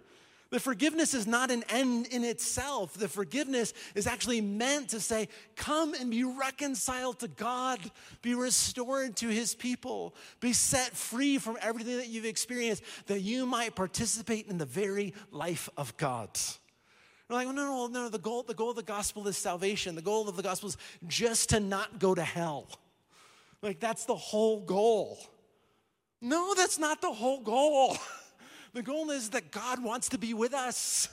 The 0.50 0.60
forgiveness 0.60 1.12
is 1.12 1.26
not 1.26 1.50
an 1.50 1.64
end 1.68 2.06
in 2.06 2.22
itself. 2.22 2.94
The 2.94 3.08
forgiveness 3.08 3.74
is 3.96 4.06
actually 4.06 4.40
meant 4.40 4.90
to 4.90 5.00
say, 5.00 5.28
Come 5.56 5.94
and 5.94 6.10
be 6.10 6.22
reconciled 6.22 7.18
to 7.20 7.28
God, 7.28 7.80
be 8.22 8.34
restored 8.34 9.16
to 9.16 9.28
his 9.28 9.56
people, 9.56 10.14
be 10.38 10.52
set 10.52 10.96
free 10.96 11.38
from 11.38 11.58
everything 11.60 11.96
that 11.96 12.08
you've 12.08 12.24
experienced, 12.24 12.84
that 13.06 13.20
you 13.20 13.44
might 13.44 13.74
participate 13.74 14.46
in 14.46 14.58
the 14.58 14.64
very 14.64 15.14
life 15.32 15.68
of 15.76 15.96
God. 15.96 16.30
We're 17.28 17.36
like, 17.36 17.48
oh, 17.48 17.52
no, 17.52 17.64
no, 17.64 17.86
no, 17.88 18.08
the 18.08 18.18
goal, 18.18 18.44
the 18.44 18.54
goal 18.54 18.70
of 18.70 18.76
the 18.76 18.82
gospel 18.82 19.26
is 19.26 19.36
salvation. 19.36 19.94
The 19.94 20.02
goal 20.02 20.28
of 20.28 20.36
the 20.36 20.42
gospel 20.42 20.68
is 20.68 20.76
just 21.08 21.50
to 21.50 21.60
not 21.60 21.98
go 21.98 22.14
to 22.14 22.22
hell. 22.22 22.68
Like, 23.62 23.80
that's 23.80 24.04
the 24.04 24.14
whole 24.14 24.60
goal. 24.60 25.18
No, 26.20 26.54
that's 26.54 26.78
not 26.78 27.00
the 27.00 27.12
whole 27.12 27.40
goal. 27.40 27.96
The 28.72 28.82
goal 28.82 29.10
is 29.10 29.30
that 29.30 29.52
God 29.52 29.82
wants 29.82 30.10
to 30.10 30.18
be 30.18 30.34
with 30.34 30.52
us. 30.52 31.08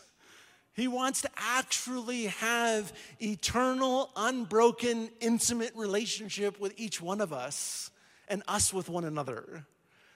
He 0.74 0.90
wants 0.90 1.22
to 1.22 1.30
actually 1.38 2.26
have 2.26 2.92
eternal, 3.22 4.12
unbroken, 4.18 5.10
intimate 5.22 5.74
relationship 5.74 6.60
with 6.60 6.74
each 6.76 7.02
one 7.02 7.22
of 7.22 7.32
us 7.32 7.90
and 8.28 8.44
us 8.50 8.74
with 8.74 8.90
one 8.90 9.06
another. 9.06 9.66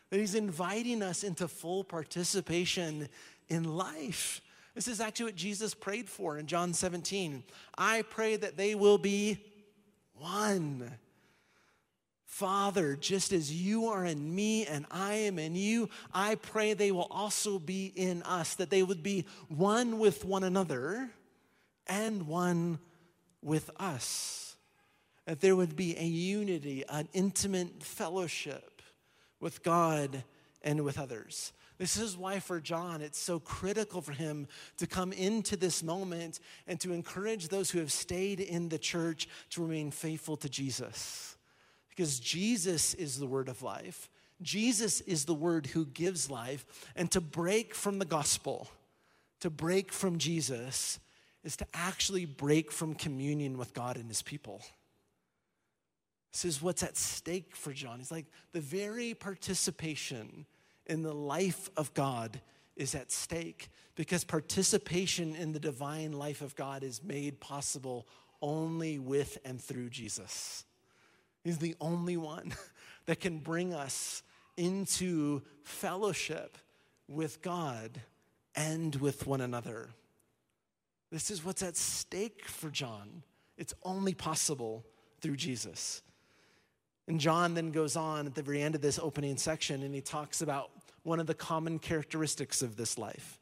That 0.10 0.20
He's 0.20 0.36
inviting 0.36 1.02
us 1.02 1.24
into 1.24 1.48
full 1.48 1.86
participation 1.86 3.08
in 3.48 3.64
life. 3.64 4.42
This 4.78 4.88
is 4.88 5.02
actually 5.02 5.26
what 5.26 5.36
Jesus 5.36 5.74
prayed 5.74 6.08
for 6.08 6.38
in 6.38 6.46
John 6.46 6.72
17. 6.72 7.44
I 7.80 8.04
pray 8.04 8.36
that 8.36 8.58
they 8.58 8.76
will 8.76 9.00
be 9.00 9.44
one. 10.14 10.92
Father, 12.28 12.96
just 12.96 13.34
as 13.34 13.52
you 13.52 13.88
are 13.88 14.06
in 14.06 14.36
me 14.36 14.68
and 14.68 14.86
I 14.92 15.16
am 15.16 15.40
in 15.40 15.56
you, 15.56 15.90
I 16.14 16.36
pray 16.36 16.74
they 16.74 16.92
will 16.92 17.08
also 17.10 17.58
be 17.58 17.88
in 17.88 18.22
us, 18.22 18.54
that 18.54 18.70
they 18.70 18.84
would 18.84 19.02
be 19.02 19.26
one 19.48 19.98
with 19.98 20.24
one 20.24 20.44
another 20.44 21.10
and 21.88 22.28
one 22.28 22.78
with 23.42 23.72
us. 23.80 24.58
That 25.26 25.42
there 25.42 25.56
would 25.56 25.76
be 25.76 25.98
a 25.98 26.06
unity, 26.06 26.84
an 26.88 27.10
intimate 27.14 27.82
fellowship 27.82 28.84
with 29.40 29.64
God 29.64 30.24
and 30.68 30.84
with 30.84 31.00
others. 31.00 31.54
This 31.78 31.96
is 31.96 32.18
why, 32.18 32.40
for 32.40 32.60
John, 32.60 33.02
it's 33.02 33.18
so 33.18 33.40
critical 33.40 34.02
for 34.02 34.12
him 34.12 34.48
to 34.78 34.86
come 34.86 35.14
into 35.14 35.56
this 35.56 35.82
moment 35.82 36.42
and 36.68 36.78
to 36.82 36.92
encourage 36.92 37.48
those 37.48 37.72
who 37.72 37.80
have 37.80 37.92
stayed 37.92 38.42
in 38.42 38.68
the 38.68 38.78
church 38.78 39.30
to 39.52 39.64
remain 39.64 39.92
faithful 39.92 40.36
to 40.38 40.50
Jesus. 40.50 41.38
Because 41.90 42.20
Jesus 42.20 42.94
is 42.96 43.18
the 43.18 43.26
word 43.26 43.48
of 43.48 43.64
life, 43.64 44.10
Jesus 44.42 45.02
is 45.02 45.26
the 45.26 45.34
word 45.34 45.68
who 45.68 45.86
gives 45.86 46.30
life. 46.30 46.66
And 46.96 47.10
to 47.12 47.22
break 47.22 47.74
from 47.74 47.98
the 47.98 48.06
gospel, 48.06 48.68
to 49.40 49.50
break 49.50 49.92
from 49.94 50.18
Jesus, 50.18 51.00
is 51.44 51.56
to 51.58 51.68
actually 51.74 52.26
break 52.26 52.72
from 52.72 52.94
communion 52.94 53.58
with 53.58 53.74
God 53.74 53.96
and 53.96 54.08
his 54.10 54.22
people. 54.22 54.62
This 56.34 56.44
is 56.44 56.62
what's 56.62 56.84
at 56.84 56.98
stake 56.98 57.56
for 57.56 57.72
John. 57.72 58.00
He's 58.00 58.12
like, 58.12 58.26
the 58.52 58.60
very 58.60 59.14
participation 59.14 60.46
in 60.88 61.04
the 61.04 61.14
life 61.14 61.70
of 61.78 61.94
God 61.94 62.42
is 62.76 62.96
at 62.96 63.12
stake 63.12 63.70
because 63.96 64.24
participation 64.24 65.36
in 65.36 65.52
the 65.52 65.60
divine 65.60 66.14
life 66.14 66.42
of 66.42 66.56
God 66.56 66.84
is 66.84 67.04
made 67.04 67.40
possible 67.40 68.08
only 68.42 69.00
with 69.00 69.38
and 69.44 69.62
through 69.62 69.90
Jesus. 69.90 70.66
He's 71.44 71.58
the 71.58 71.76
only 71.82 72.18
one 72.18 72.54
that 73.06 73.20
can 73.20 73.40
bring 73.40 73.74
us 73.74 74.24
into 74.56 75.42
fellowship 75.64 76.58
with 77.08 77.42
God 77.42 78.02
and 78.56 78.96
with 78.96 79.26
one 79.28 79.42
another. 79.42 79.90
This 81.12 81.32
is 81.32 81.44
what's 81.44 81.64
at 81.64 81.78
stake 81.78 82.46
for 82.46 82.70
John. 82.70 83.24
It's 83.58 83.74
only 83.84 84.14
possible 84.14 84.86
through 85.22 85.38
Jesus. 85.38 86.02
And 87.08 87.20
John 87.20 87.54
then 87.54 87.72
goes 87.72 87.96
on 87.96 88.28
at 88.28 88.36
the 88.36 88.44
very 88.44 88.62
end 88.62 88.76
of 88.76 88.82
this 88.82 89.00
opening 89.00 89.38
section 89.38 89.84
and 89.84 89.96
he 89.96 90.02
talks 90.02 90.42
about 90.42 90.70
one 91.08 91.22
of 91.22 91.26
the 91.26 91.34
common 91.34 91.80
characteristics 91.80 92.62
of 92.62 92.76
this 92.76 92.98
life. 92.98 93.40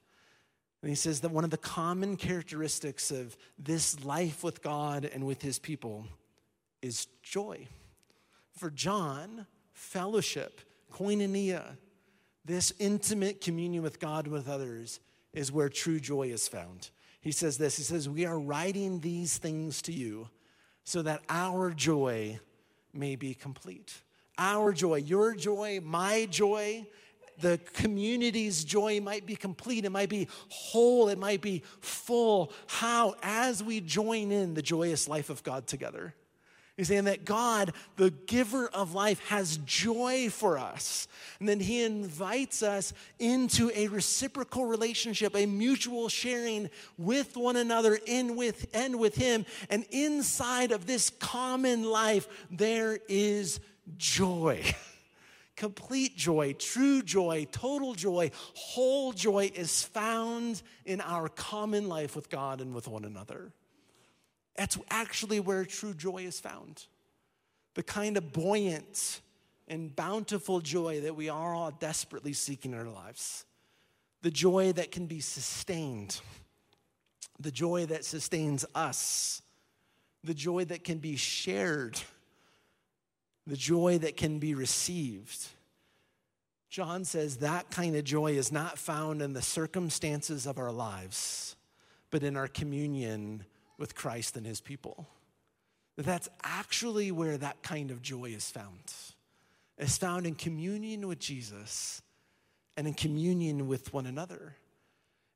And 0.84 0.90
he 0.90 0.96
says 0.96 1.22
that 1.22 1.32
one 1.32 1.44
of 1.44 1.50
the 1.50 1.58
common 1.58 2.16
characteristics 2.16 3.10
of 3.10 3.36
this 3.58 4.06
life 4.06 4.44
with 4.44 4.62
God 4.62 5.10
and 5.12 5.26
with 5.26 5.42
his 5.42 5.58
people 5.58 6.06
is 6.84 7.08
joy. 7.24 7.68
For 8.56 8.70
John, 8.70 9.48
fellowship, 9.74 10.62
koinonia, 10.94 11.78
this 12.46 12.72
intimate 12.78 13.42
communion 13.42 13.82
with 13.82 14.00
God 14.00 14.26
and 14.26 14.34
with 14.34 14.48
others 14.48 15.00
is 15.34 15.52
where 15.52 15.68
true 15.68 16.00
joy 16.00 16.28
is 16.28 16.48
found. 16.48 16.92
He 17.20 17.32
says 17.32 17.58
this 17.58 17.78
He 17.78 17.84
says, 17.84 18.08
We 18.08 18.28
are 18.28 18.38
writing 18.38 19.00
these 19.00 19.40
things 19.40 19.82
to 19.82 19.92
you 19.92 20.30
so 20.84 21.02
that 21.02 21.24
our 21.30 21.72
joy 21.72 22.40
may 22.94 23.16
be 23.16 23.34
complete. 23.34 24.04
Our 24.38 24.72
joy, 24.72 24.98
your 24.98 25.34
joy, 25.34 25.80
my 25.84 26.28
joy, 26.30 26.86
the 27.40 27.60
community's 27.74 28.64
joy 28.64 29.00
might 29.02 29.26
be 29.26 29.36
complete. 29.36 29.86
It 29.86 29.92
might 29.92 30.10
be 30.10 30.28
whole. 30.50 31.10
It 31.10 31.18
might 31.18 31.42
be 31.42 31.64
full. 31.80 32.52
How? 32.68 33.16
As 33.22 33.64
we 33.64 33.82
join 33.82 34.32
in 34.32 34.54
the 34.54 34.62
joyous 34.62 35.08
life 35.08 35.30
of 35.30 35.44
God 35.44 35.68
together. 35.68 36.14
He's 36.78 36.90
saying 36.90 37.06
that 37.06 37.24
God, 37.24 37.72
the 37.96 38.12
giver 38.12 38.68
of 38.68 38.94
life, 38.94 39.26
has 39.30 39.58
joy 39.66 40.30
for 40.30 40.58
us. 40.58 41.08
And 41.40 41.48
then 41.48 41.62
he 41.62 41.82
invites 41.84 42.62
us 42.62 42.92
into 43.18 43.72
a 43.74 43.88
reciprocal 43.88 44.66
relationship, 44.66 45.36
a 45.38 45.46
mutual 45.46 46.10
sharing 46.10 46.70
with 46.98 47.38
one 47.38 47.56
another 47.56 47.98
in 48.06 48.36
with 48.36 48.68
and 48.74 49.00
with 49.00 49.16
him. 49.16 49.46
And 49.70 49.86
inside 49.90 50.74
of 50.74 50.86
this 50.86 51.10
common 51.12 51.86
life, 51.86 52.28
there 52.52 53.00
is 53.08 53.62
joy. 53.98 54.76
Complete 55.56 56.18
joy, 56.18 56.54
true 56.60 57.02
joy, 57.02 57.48
total 57.52 57.94
joy, 57.94 58.32
whole 58.56 59.14
joy 59.14 59.52
is 59.56 59.84
found 59.84 60.62
in 60.86 61.00
our 61.00 61.30
common 61.30 61.88
life 61.88 62.16
with 62.16 62.30
God 62.30 62.60
and 62.60 62.74
with 62.74 62.88
one 62.88 63.06
another. 63.06 63.54
That's 64.56 64.78
actually 64.90 65.40
where 65.40 65.64
true 65.66 65.94
joy 65.94 66.24
is 66.24 66.40
found. 66.40 66.86
The 67.76 67.84
kind 67.84 68.18
of 68.18 68.34
buoyant 68.34 69.22
and 69.68 69.96
bountiful 69.96 70.60
joy 70.60 71.02
that 71.02 71.16
we 71.16 71.30
are 71.30 71.54
all 71.54 71.72
desperately 71.72 72.34
seeking 72.34 72.74
in 72.74 72.78
our 72.78 72.86
lives. 72.86 73.46
The 74.22 74.32
joy 74.32 74.74
that 74.74 74.92
can 74.92 75.08
be 75.08 75.20
sustained. 75.20 76.20
The 77.40 77.52
joy 77.52 77.86
that 77.88 78.06
sustains 78.06 78.66
us. 78.76 79.42
The 80.24 80.34
joy 80.34 80.66
that 80.66 80.84
can 80.84 81.00
be 81.00 81.16
shared. 81.16 82.00
The 83.48 83.58
joy 83.58 84.00
that 84.00 84.18
can 84.18 84.40
be 84.40 84.56
received. 84.56 85.48
John 86.70 87.06
says 87.06 87.38
that 87.38 87.70
kind 87.70 87.96
of 87.96 88.04
joy 88.04 88.34
is 88.34 88.52
not 88.52 88.78
found 88.78 89.22
in 89.22 89.34
the 89.34 89.42
circumstances 89.42 90.46
of 90.46 90.58
our 90.58 90.72
lives, 90.72 91.56
but 92.10 92.24
in 92.24 92.36
our 92.36 92.48
communion 92.48 93.46
with 93.78 93.96
Christ 93.96 94.36
and 94.36 94.46
his 94.46 94.62
people. 94.62 95.08
That's 95.98 96.28
actually 96.44 97.12
where 97.12 97.38
that 97.38 97.62
kind 97.64 97.92
of 97.92 98.02
joy 98.02 98.26
is 98.26 98.50
found. 98.50 98.94
It's 99.78 99.98
found 99.98 100.26
in 100.26 100.36
communion 100.36 101.08
with 101.08 101.20
Jesus 101.20 102.02
and 102.76 102.88
in 102.88 102.94
communion 102.94 103.68
with 103.68 103.94
one 103.94 104.06
another. 104.06 104.56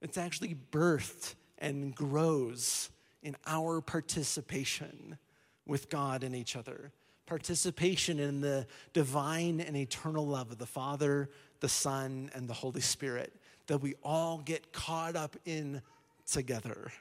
It's 0.02 0.18
actually 0.18 0.56
birthed 0.72 1.36
and 1.58 1.94
grows 1.96 2.90
in 3.22 3.36
our 3.46 3.82
participation 3.82 5.18
with 5.66 5.90
God 5.90 6.24
and 6.24 6.36
each 6.36 6.56
other. 6.56 6.92
Participation 7.30 8.20
in 8.20 8.42
the 8.42 8.66
divine 8.92 9.60
and 9.60 9.78
eternal 9.78 10.26
love 10.26 10.50
of 10.50 10.58
the 10.58 10.66
Father, 10.66 11.30
the 11.60 11.70
Son, 11.70 12.32
and 12.34 12.50
the 12.50 12.56
Holy 12.56 12.82
Spirit 12.82 13.32
that 13.68 13.78
we 13.78 13.94
all 14.04 14.40
get 14.40 14.74
caught 14.74 15.16
up 15.16 15.36
in 15.46 15.80
together 16.26 16.92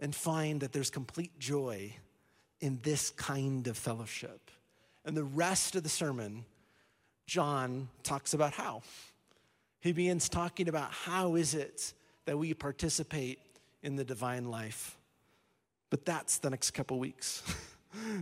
and 0.00 0.12
find 0.12 0.62
that 0.62 0.72
there's 0.72 0.90
complete 0.90 1.38
joy 1.38 1.94
in 2.60 2.80
this 2.82 3.10
kind 3.10 3.68
of 3.68 3.78
fellowship. 3.78 4.50
And 5.04 5.16
the 5.16 5.22
rest 5.22 5.76
of 5.76 5.84
the 5.84 5.88
sermon, 5.88 6.44
John 7.28 7.88
talks 8.02 8.34
about 8.34 8.52
how. 8.52 8.82
He 9.78 9.92
begins 9.92 10.28
talking 10.28 10.68
about 10.68 10.90
how 10.90 11.36
is 11.36 11.54
it 11.54 11.92
that 12.24 12.36
we 12.36 12.52
participate 12.52 13.38
in 13.84 13.94
the 13.94 14.04
divine 14.04 14.50
life. 14.50 14.98
But 15.88 16.04
that's 16.04 16.38
the 16.38 16.50
next 16.50 16.72
couple 16.72 16.98
weeks. 16.98 17.44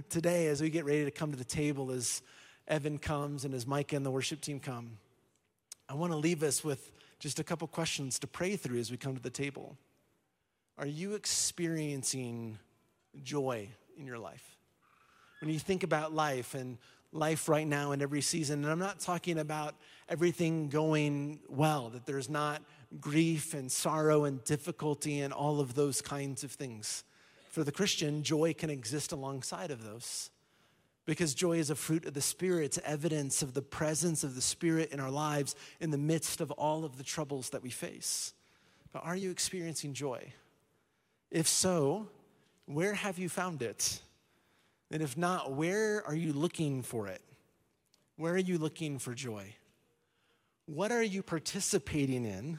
Today, 0.09 0.47
as 0.49 0.61
we 0.61 0.71
get 0.71 0.85
ready 0.85 1.05
to 1.05 1.11
come 1.11 1.31
to 1.31 1.37
the 1.37 1.45
table, 1.45 1.91
as 1.91 2.23
Evan 2.69 2.99
comes 2.99 3.45
and 3.45 3.55
as 3.55 3.67
Micah 3.67 3.97
and 3.97 4.05
the 4.05 4.11
worship 4.11 4.41
team 4.41 4.61
come, 4.61 4.99
I 5.89 5.95
want 5.95 6.13
to 6.13 6.17
leave 6.17 6.43
us 6.43 6.65
with 6.65 6.93
just 7.19 7.39
a 7.39 7.45
couple 7.45 7.67
questions 7.69 8.19
to 8.21 8.27
pray 8.27 8.57
through 8.57 8.79
as 8.79 8.91
we 8.91 8.97
come 8.97 9.15
to 9.15 9.23
the 9.23 9.31
table. 9.31 9.77
Are 10.79 10.87
you 10.87 11.15
experiencing 11.15 12.59
joy 13.23 13.69
in 13.99 14.07
your 14.07 14.19
life? 14.19 14.57
When 15.41 15.51
you 15.51 15.59
think 15.59 15.83
about 15.83 16.13
life 16.13 16.55
and 16.55 16.79
life 17.13 17.49
right 17.49 17.67
now 17.67 17.93
in 17.93 18.03
every 18.03 18.23
season, 18.23 18.65
and 18.65 18.73
I'm 18.73 18.79
not 18.79 19.01
talking 19.01 19.39
about 19.39 19.75
everything 20.09 20.69
going 20.69 21.41
well, 21.49 21.91
that 21.91 22.07
there's 22.07 22.29
not 22.29 22.63
grief 23.01 23.55
and 23.55 23.71
sorrow 23.71 24.25
and 24.25 24.43
difficulty 24.45 25.21
and 25.21 25.33
all 25.33 25.61
of 25.61 25.75
those 25.75 26.03
kinds 26.03 26.45
of 26.45 26.53
things. 26.53 27.05
For 27.55 27.63
the 27.63 27.71
Christian, 27.71 28.25
joy 28.25 28.53
can 28.53 28.69
exist 28.69 29.13
alongside 29.13 29.71
of 29.71 29.85
those. 29.85 30.31
Because 31.07 31.37
joy 31.37 31.59
is 31.59 31.71
a 31.71 31.77
fruit 31.77 32.05
of 32.05 32.13
the 32.13 32.21
Spirit, 32.21 32.65
it's 32.65 32.79
evidence 32.79 33.43
of 33.43 33.55
the 33.55 33.63
presence 33.63 34.25
of 34.25 34.35
the 34.35 34.41
Spirit 34.41 34.91
in 34.91 34.99
our 34.99 35.11
lives 35.13 35.55
in 35.79 35.93
the 35.93 35.97
midst 35.97 36.41
of 36.41 36.51
all 36.51 36.85
of 36.85 36.99
the 36.99 37.05
troubles 37.05 37.51
that 37.51 37.63
we 37.63 37.71
face. 37.71 38.35
But 38.93 39.05
are 39.05 39.15
you 39.15 39.31
experiencing 39.31 39.95
joy? 39.95 40.33
If 41.31 41.47
so, 41.47 42.09
where 42.67 42.95
have 42.95 43.21
you 43.21 43.29
found 43.29 43.63
it? 43.63 44.01
And 44.91 45.01
if 45.01 45.17
not, 45.17 45.53
where 45.53 46.05
are 46.09 46.17
you 46.17 46.33
looking 46.33 46.83
for 46.83 47.07
it? 47.07 47.23
Where 48.17 48.35
are 48.35 48.37
you 48.37 48.59
looking 48.59 48.99
for 48.99 49.15
joy? 49.15 49.55
What 50.67 50.91
are 50.91 51.05
you 51.05 51.23
participating 51.23 52.25
in? 52.25 52.59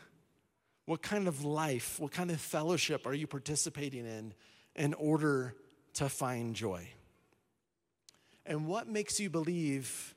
What 0.86 1.02
kind 1.02 1.28
of 1.28 1.44
life, 1.44 2.00
what 2.00 2.14
kind 2.14 2.32
of 2.32 2.40
fellowship 2.40 3.06
are 3.06 3.14
you 3.14 3.28
participating 3.28 4.06
in 4.06 4.34
in 4.76 4.94
order 4.94 5.56
to 5.94 6.10
find 6.10 6.56
joy? 6.56 6.90
And 8.46 8.68
what 8.68 8.88
makes 8.88 9.20
you 9.20 9.30
believe 9.30 10.14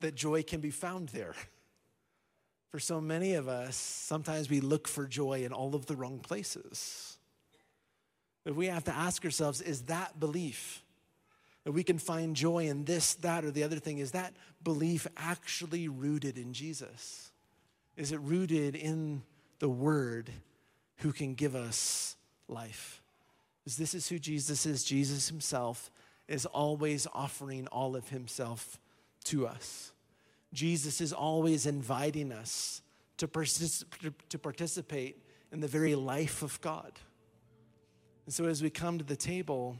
that 0.00 0.14
joy 0.14 0.42
can 0.42 0.60
be 0.60 0.70
found 0.70 1.08
there? 1.10 1.34
For 2.70 2.80
so 2.80 3.00
many 3.00 3.34
of 3.34 3.48
us, 3.48 3.76
sometimes 3.76 4.50
we 4.50 4.60
look 4.60 4.88
for 4.88 5.06
joy 5.06 5.44
in 5.44 5.52
all 5.52 5.76
of 5.76 5.86
the 5.86 5.94
wrong 5.94 6.18
places. 6.18 7.18
But 8.42 8.56
we 8.56 8.66
have 8.66 8.82
to 8.84 8.92
ask 8.92 9.24
ourselves 9.24 9.60
is 9.60 9.82
that 9.82 10.18
belief 10.18 10.82
that 11.62 11.72
we 11.72 11.84
can 11.84 11.98
find 11.98 12.36
joy 12.36 12.66
in 12.66 12.84
this, 12.84 13.14
that, 13.14 13.44
or 13.44 13.50
the 13.50 13.62
other 13.62 13.78
thing, 13.78 13.98
is 13.98 14.10
that 14.10 14.34
belief 14.62 15.06
actually 15.16 15.88
rooted 15.88 16.36
in 16.36 16.52
Jesus? 16.52 17.30
Is 17.96 18.12
it 18.12 18.20
rooted 18.20 18.74
in 18.74 19.22
the 19.60 19.68
Word 19.68 20.30
who 20.96 21.12
can 21.12 21.34
give 21.34 21.54
us 21.54 22.16
life? 22.48 23.00
Because 23.64 23.78
this 23.78 23.94
is 23.94 24.08
who 24.08 24.18
Jesus 24.18 24.66
is. 24.66 24.84
Jesus 24.84 25.28
himself 25.28 25.90
is 26.28 26.44
always 26.44 27.06
offering 27.14 27.66
all 27.68 27.96
of 27.96 28.10
himself 28.10 28.78
to 29.24 29.46
us. 29.46 29.92
Jesus 30.52 31.00
is 31.00 31.12
always 31.12 31.66
inviting 31.66 32.30
us 32.30 32.82
to, 33.16 33.26
to 34.28 34.38
participate 34.38 35.18
in 35.50 35.60
the 35.60 35.68
very 35.68 35.94
life 35.94 36.42
of 36.42 36.60
God. 36.60 36.92
And 38.26 38.34
so 38.34 38.44
as 38.44 38.62
we 38.62 38.70
come 38.70 38.98
to 38.98 39.04
the 39.04 39.16
table, 39.16 39.76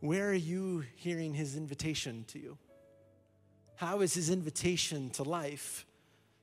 where 0.00 0.30
are 0.30 0.34
you 0.34 0.84
hearing 0.96 1.34
his 1.34 1.56
invitation 1.56 2.24
to 2.28 2.38
you? 2.38 2.58
How 3.76 4.00
is 4.00 4.14
his 4.14 4.30
invitation 4.30 5.10
to 5.10 5.22
life 5.22 5.84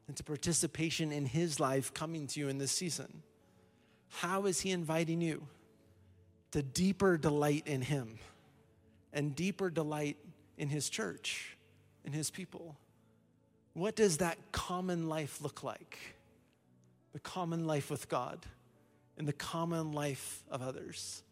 and 0.07 0.17
to 0.17 0.23
participation 0.23 1.11
in 1.11 1.25
his 1.25 1.59
life 1.59 1.93
coming 1.93 2.27
to 2.27 2.39
you 2.39 2.49
in 2.49 2.57
this 2.57 2.71
season? 2.71 3.23
How 4.09 4.45
is 4.45 4.61
he 4.61 4.71
inviting 4.71 5.21
you 5.21 5.47
to 6.51 6.61
deeper 6.61 7.17
delight 7.17 7.63
in 7.65 7.81
him 7.81 8.19
and 9.13 9.35
deeper 9.35 9.69
delight 9.69 10.17
in 10.57 10.69
his 10.69 10.89
church, 10.89 11.57
in 12.05 12.13
his 12.13 12.29
people? 12.29 12.75
What 13.73 13.95
does 13.95 14.17
that 14.17 14.37
common 14.51 15.07
life 15.07 15.41
look 15.41 15.63
like? 15.63 15.97
The 17.13 17.19
common 17.19 17.65
life 17.65 17.89
with 17.89 18.09
God 18.09 18.45
in 19.17 19.25
the 19.25 19.33
common 19.33 19.91
life 19.91 20.43
of 20.49 20.61
others. 20.61 21.23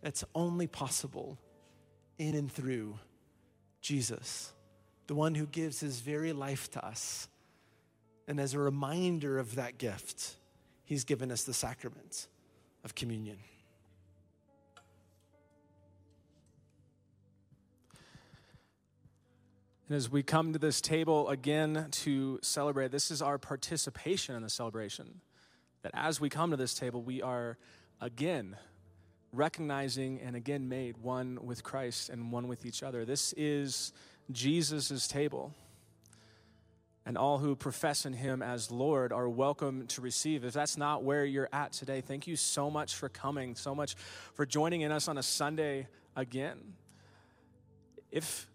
That's 0.00 0.24
only 0.34 0.66
possible 0.66 1.38
in 2.18 2.34
and 2.34 2.50
through 2.50 2.98
Jesus, 3.80 4.52
the 5.06 5.14
one 5.14 5.34
who 5.34 5.46
gives 5.46 5.80
his 5.80 6.00
very 6.00 6.32
life 6.32 6.70
to 6.72 6.84
us. 6.84 7.28
And 8.28 8.38
as 8.38 8.54
a 8.54 8.58
reminder 8.58 9.38
of 9.38 9.56
that 9.56 9.78
gift, 9.78 10.36
He's 10.84 11.04
given 11.04 11.30
us 11.30 11.44
the 11.44 11.54
sacrament 11.54 12.26
of 12.84 12.94
communion. 12.94 13.38
And 19.92 19.98
as 19.98 20.10
we 20.10 20.22
come 20.22 20.54
to 20.54 20.58
this 20.58 20.80
table 20.80 21.28
again 21.28 21.88
to 21.90 22.38
celebrate, 22.40 22.90
this 22.92 23.10
is 23.10 23.20
our 23.20 23.36
participation 23.36 24.34
in 24.34 24.40
the 24.40 24.48
celebration. 24.48 25.20
That 25.82 25.90
as 25.92 26.18
we 26.18 26.30
come 26.30 26.50
to 26.50 26.56
this 26.56 26.72
table, 26.72 27.02
we 27.02 27.20
are 27.20 27.58
again 28.00 28.56
recognizing 29.34 30.18
and 30.22 30.34
again 30.34 30.66
made 30.66 30.96
one 30.96 31.40
with 31.42 31.62
Christ 31.62 32.08
and 32.08 32.32
one 32.32 32.48
with 32.48 32.64
each 32.64 32.82
other. 32.82 33.04
This 33.04 33.34
is 33.34 33.92
Jesus' 34.30 35.06
table. 35.06 35.52
And 37.04 37.18
all 37.18 37.36
who 37.36 37.54
profess 37.54 38.06
in 38.06 38.14
him 38.14 38.40
as 38.40 38.70
Lord 38.70 39.12
are 39.12 39.28
welcome 39.28 39.86
to 39.88 40.00
receive. 40.00 40.42
If 40.42 40.54
that's 40.54 40.78
not 40.78 41.04
where 41.04 41.26
you're 41.26 41.50
at 41.52 41.72
today, 41.72 42.00
thank 42.00 42.26
you 42.26 42.36
so 42.36 42.70
much 42.70 42.94
for 42.94 43.10
coming, 43.10 43.56
so 43.56 43.74
much 43.74 43.94
for 44.32 44.46
joining 44.46 44.80
in 44.80 44.90
us 44.90 45.06
on 45.06 45.18
a 45.18 45.22
Sunday 45.22 45.86
again. 46.16 46.76
If 48.10 48.48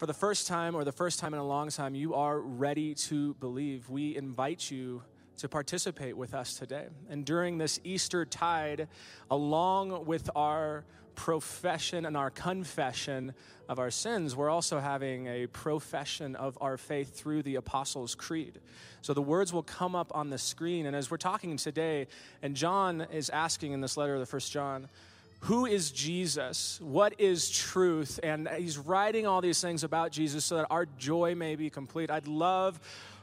for 0.00 0.06
the 0.06 0.14
first 0.14 0.46
time 0.46 0.74
or 0.74 0.82
the 0.82 0.90
first 0.90 1.18
time 1.18 1.34
in 1.34 1.40
a 1.40 1.46
long 1.46 1.68
time 1.68 1.94
you 1.94 2.14
are 2.14 2.40
ready 2.40 2.94
to 2.94 3.34
believe, 3.34 3.90
we 3.90 4.16
invite 4.16 4.70
you 4.70 5.02
to 5.36 5.46
participate 5.46 6.16
with 6.16 6.32
us 6.32 6.54
today. 6.54 6.86
And 7.10 7.22
during 7.22 7.58
this 7.58 7.78
Easter 7.84 8.24
tide, 8.24 8.88
along 9.30 10.06
with 10.06 10.30
our 10.34 10.86
profession 11.16 12.06
and 12.06 12.16
our 12.16 12.30
confession 12.30 13.34
of 13.68 13.78
our 13.78 13.90
sins, 13.90 14.34
we're 14.34 14.48
also 14.48 14.78
having 14.78 15.26
a 15.26 15.46
profession 15.48 16.34
of 16.34 16.56
our 16.62 16.78
faith 16.78 17.14
through 17.14 17.42
the 17.42 17.56
Apostles' 17.56 18.14
Creed. 18.14 18.58
So 19.02 19.12
the 19.12 19.20
words 19.20 19.52
will 19.52 19.62
come 19.62 19.94
up 19.94 20.12
on 20.14 20.30
the 20.30 20.38
screen. 20.38 20.86
And 20.86 20.96
as 20.96 21.10
we're 21.10 21.18
talking 21.18 21.58
today, 21.58 22.06
and 22.40 22.56
John 22.56 23.02
is 23.12 23.28
asking 23.28 23.72
in 23.72 23.82
this 23.82 23.98
letter 23.98 24.14
of 24.14 24.20
the 24.20 24.24
first 24.24 24.50
John, 24.50 24.88
who 25.40 25.64
is 25.64 25.90
Jesus? 25.90 26.78
What 26.82 27.18
is 27.18 27.50
truth? 27.50 28.20
And 28.22 28.48
he's 28.48 28.76
writing 28.76 29.26
all 29.26 29.40
these 29.40 29.60
things 29.60 29.84
about 29.84 30.12
Jesus 30.12 30.44
so 30.44 30.56
that 30.56 30.66
our 30.70 30.86
joy 30.98 31.34
may 31.34 31.56
be 31.56 31.70
complete. 31.70 32.10
I'd 32.10 32.28
love 32.28 32.78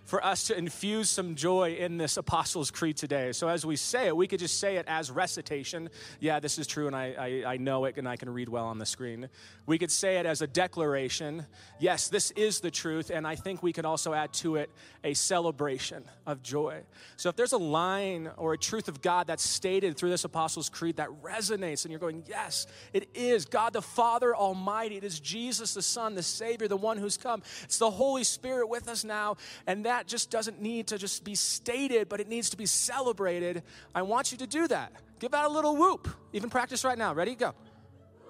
for 0.08 0.26
us 0.26 0.46
to 0.46 0.58
infuse 0.58 1.10
some 1.10 1.36
joy 1.36 1.76
in 1.76 1.98
this 1.98 2.16
Apostles' 2.16 2.72
Creed 2.72 2.96
today. 2.96 3.34
So 3.34 3.50
as 3.50 3.66
we 3.66 3.76
say 3.76 4.08
it, 4.08 4.16
we 4.16 4.26
could 4.26 4.40
just 4.40 4.58
say 4.58 4.78
it 4.78 4.86
as 4.88 5.12
recitation. 5.12 5.90
Yeah, 6.22 6.40
this 6.40 6.58
is 6.58 6.66
true, 6.66 6.88
and 6.88 6.96
I, 6.96 7.44
I, 7.46 7.54
I 7.54 7.58
know 7.58 7.84
it, 7.84 7.98
and 7.98 8.08
I 8.08 8.16
can 8.16 8.30
read 8.30 8.48
well 8.48 8.66
on 8.66 8.80
the 8.80 8.86
screen. 8.86 9.28
We 9.66 9.78
could 9.78 9.92
say 9.92 10.18
it 10.18 10.26
as 10.26 10.42
a 10.42 10.48
declaration. 10.48 11.46
Yes, 11.78 12.08
this 12.08 12.32
is 12.32 12.62
the 12.62 12.72
truth, 12.72 13.10
and 13.10 13.28
I 13.28 13.36
think 13.36 13.62
we 13.62 13.74
could 13.74 13.84
also 13.84 14.14
add 14.14 14.32
to 14.36 14.56
it 14.56 14.72
a 15.04 15.14
celebration 15.14 16.06
of 16.26 16.42
joy. 16.42 16.84
So 17.18 17.28
if 17.28 17.36
there's 17.36 17.52
a 17.52 17.58
line 17.58 18.32
or 18.38 18.54
a 18.54 18.58
truth 18.58 18.88
of 18.88 19.02
God 19.02 19.28
that's 19.28 19.44
stated 19.44 19.98
through 19.98 20.12
this 20.12 20.24
Apostles' 20.24 20.70
Creed 20.70 20.96
that 20.98 21.10
resonates, 21.22 21.84
and 21.84 21.92
you're 21.92 22.00
going, 22.00 22.24
yes, 22.28 22.66
it 22.94 23.10
is 23.14 23.44
God 23.44 23.74
the 23.74 23.82
Father 23.82 24.34
Almighty. 24.34 24.96
It 24.96 25.04
is 25.04 25.20
Jesus 25.20 25.74
the 25.74 25.82
Son, 25.82 26.16
the 26.16 26.24
Savior, 26.24 26.70
the 26.70 26.78
one 26.78 26.98
who's 26.98 27.18
come. 27.18 27.44
It's 27.64 27.78
the 27.78 27.92
Holy 27.92 28.24
Spirit 28.24 28.70
with 28.70 28.88
us 28.88 29.04
now, 29.04 29.36
and 29.66 29.86
that 29.86 29.97
that 29.98 30.06
just 30.06 30.30
doesn't 30.30 30.62
need 30.62 30.86
to 30.86 30.98
just 31.00 31.24
be 31.24 31.34
stated, 31.34 32.08
but 32.08 32.20
it 32.20 32.28
needs 32.28 32.52
to 32.52 32.58
be 32.58 32.68
celebrated. 32.68 33.64
I 33.96 34.04
want 34.04 34.32
you 34.32 34.38
to 34.38 34.46
do 34.46 34.68
that. 34.68 34.92
Give 35.18 35.32
that 35.32 35.46
a 35.46 35.50
little 35.50 35.76
whoop. 35.76 36.08
Even 36.34 36.52
practice 36.52 36.84
right 36.84 36.98
now. 36.98 37.16
Ready? 37.16 37.34
Go. 37.34 37.56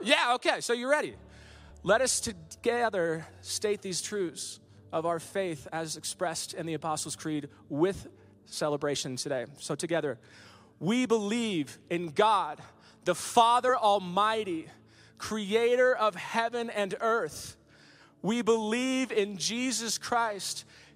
Yeah, 0.02 0.36
okay, 0.36 0.62
so 0.62 0.72
you're 0.72 0.90
ready. 0.90 1.16
Let 1.84 2.00
us 2.00 2.22
together 2.22 3.28
state 3.42 3.82
these 3.82 4.02
truths 4.02 4.62
of 4.94 5.06
our 5.06 5.20
faith 5.20 5.68
as 5.74 5.98
expressed 5.98 6.54
in 6.54 6.66
the 6.66 6.74
Apostles' 6.74 7.18
Creed 7.18 7.50
with 7.68 8.08
celebration 8.46 9.18
today. 9.18 9.46
So, 9.60 9.76
together, 9.76 10.18
we 10.80 11.06
believe 11.06 11.78
in 11.90 12.12
God, 12.12 12.62
the 13.04 13.16
Father 13.16 13.76
Almighty, 13.76 14.68
creator 15.18 15.94
of 15.94 16.16
heaven 16.16 16.70
and 16.70 16.96
earth. 17.02 17.58
We 18.22 18.42
believe 18.42 19.12
in 19.12 19.36
Jesus 19.36 19.98
Christ 19.98 20.64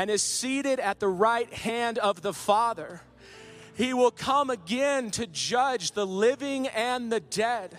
and 0.00 0.08
is 0.08 0.22
seated 0.22 0.80
at 0.80 0.98
the 0.98 1.08
right 1.08 1.52
hand 1.52 1.98
of 1.98 2.22
the 2.22 2.32
Father. 2.32 3.02
He 3.74 3.92
will 3.92 4.10
come 4.10 4.48
again 4.48 5.10
to 5.10 5.26
judge 5.26 5.90
the 5.90 6.06
living 6.06 6.68
and 6.68 7.12
the 7.12 7.20
dead. 7.20 7.76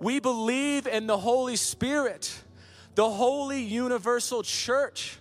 We 0.00 0.18
believe 0.18 0.88
in 0.88 1.06
the 1.06 1.18
Holy 1.18 1.54
Spirit, 1.54 2.36
the 2.96 3.08
holy 3.08 3.62
universal 3.62 4.42
church, 4.42 5.18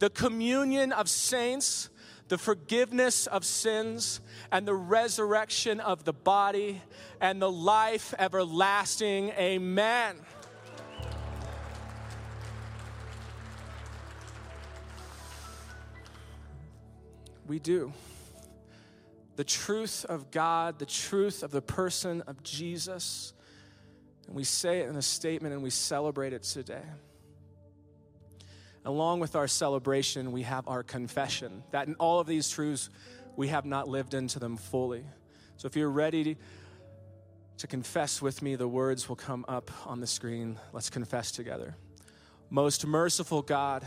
the 0.00 0.10
communion 0.10 0.90
of 0.90 1.08
saints, 1.08 1.90
the 2.26 2.38
forgiveness 2.38 3.28
of 3.28 3.44
sins, 3.44 4.20
and 4.50 4.66
the 4.66 4.74
resurrection 4.74 5.78
of 5.78 6.02
the 6.02 6.12
body, 6.12 6.82
and 7.20 7.40
the 7.40 7.52
life 7.52 8.14
everlasting. 8.18 9.30
Amen. 9.30 10.16
We 17.48 17.58
do. 17.58 17.92
The 19.36 19.44
truth 19.44 20.04
of 20.04 20.30
God, 20.30 20.78
the 20.78 20.86
truth 20.86 21.42
of 21.42 21.50
the 21.50 21.62
person 21.62 22.22
of 22.22 22.42
Jesus. 22.42 23.32
And 24.26 24.36
we 24.36 24.44
say 24.44 24.80
it 24.80 24.88
in 24.88 24.96
a 24.96 25.02
statement 25.02 25.54
and 25.54 25.62
we 25.62 25.70
celebrate 25.70 26.32
it 26.32 26.42
today. 26.42 26.82
Along 28.84 29.20
with 29.20 29.36
our 29.36 29.48
celebration, 29.48 30.32
we 30.32 30.42
have 30.42 30.66
our 30.68 30.82
confession 30.82 31.62
that 31.72 31.88
in 31.88 31.94
all 31.96 32.20
of 32.20 32.26
these 32.26 32.48
truths, 32.48 32.90
we 33.36 33.48
have 33.48 33.64
not 33.64 33.88
lived 33.88 34.14
into 34.14 34.38
them 34.38 34.56
fully. 34.56 35.04
So 35.56 35.66
if 35.66 35.76
you're 35.76 35.90
ready 35.90 36.36
to 37.58 37.66
confess 37.66 38.22
with 38.22 38.42
me, 38.42 38.56
the 38.56 38.68
words 38.68 39.08
will 39.08 39.16
come 39.16 39.44
up 39.48 39.70
on 39.86 40.00
the 40.00 40.06
screen. 40.06 40.58
Let's 40.72 40.90
confess 40.90 41.32
together. 41.32 41.76
Most 42.50 42.86
merciful 42.86 43.42
God, 43.42 43.86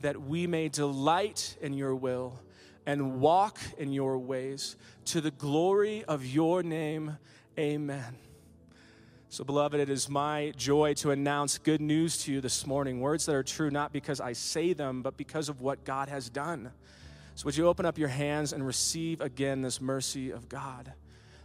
that 0.00 0.20
we 0.20 0.46
may 0.46 0.68
delight 0.68 1.56
in 1.60 1.72
your 1.72 1.94
will 1.94 2.38
and 2.86 3.20
walk 3.20 3.58
in 3.76 3.92
your 3.92 4.18
ways 4.18 4.76
to 5.06 5.20
the 5.20 5.30
glory 5.30 6.04
of 6.04 6.24
your 6.24 6.62
name. 6.62 7.18
Amen. 7.58 8.16
So, 9.30 9.44
beloved, 9.44 9.78
it 9.78 9.90
is 9.90 10.08
my 10.08 10.54
joy 10.56 10.94
to 10.94 11.10
announce 11.10 11.58
good 11.58 11.82
news 11.82 12.22
to 12.24 12.32
you 12.32 12.40
this 12.40 12.66
morning. 12.66 13.00
Words 13.00 13.26
that 13.26 13.34
are 13.34 13.42
true 13.42 13.70
not 13.70 13.92
because 13.92 14.20
I 14.20 14.32
say 14.32 14.72
them, 14.72 15.02
but 15.02 15.18
because 15.18 15.50
of 15.50 15.60
what 15.60 15.84
God 15.84 16.08
has 16.08 16.30
done. 16.30 16.70
So, 17.34 17.44
would 17.44 17.56
you 17.56 17.66
open 17.68 17.84
up 17.84 17.98
your 17.98 18.08
hands 18.08 18.54
and 18.54 18.66
receive 18.66 19.20
again 19.20 19.60
this 19.60 19.82
mercy 19.82 20.30
of 20.30 20.48
God? 20.48 20.94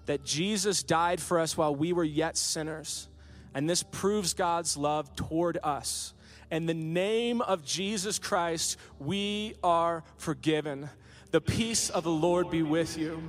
That 0.05 0.23
Jesus 0.23 0.81
died 0.81 1.19
for 1.19 1.39
us 1.39 1.57
while 1.57 1.75
we 1.75 1.91
were 1.91 2.05
yet 2.05 2.37
sinners. 2.37 3.09
And 3.53 3.69
this 3.69 3.83
proves 3.83 4.33
God's 4.33 4.77
love 4.77 5.13
toward 5.15 5.57
us 5.61 6.13
in 6.53 6.67
the 6.67 6.73
name 6.73 7.41
of 7.41 7.65
Jesus 7.65 8.19
Christ, 8.19 8.77
we 8.99 9.55
are 9.63 10.03
forgiven. 10.17 10.87
The 11.31 11.41
peace 11.41 11.89
of 11.89 12.03
the 12.03 12.11
Lord 12.11 12.51
be 12.51 12.61
with 12.61 12.95
you. 12.95 13.27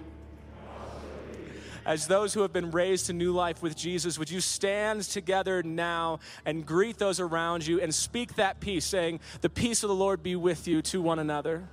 As 1.86 2.06
those 2.06 2.34
who 2.34 2.42
have 2.42 2.52
been 2.52 2.70
raised 2.70 3.06
to 3.06 3.14
new 3.14 3.32
life 3.32 3.62
with 3.62 3.76
Jesus, 3.76 4.18
would 4.18 4.30
you 4.30 4.42
stand 4.42 5.02
together 5.04 5.62
now 5.62 6.20
and 6.44 6.66
greet 6.66 6.98
those 6.98 7.18
around 7.18 7.66
you 7.66 7.80
and 7.80 7.94
speak 7.94 8.36
that 8.36 8.60
peace, 8.60 8.84
saying, 8.84 9.20
The 9.40 9.50
peace 9.50 9.82
of 9.82 9.88
the 9.88 9.94
Lord 9.94 10.22
be 10.22 10.36
with 10.36 10.68
you 10.68 10.82
to 10.82 11.00
one 11.00 11.18
another? 11.18 11.66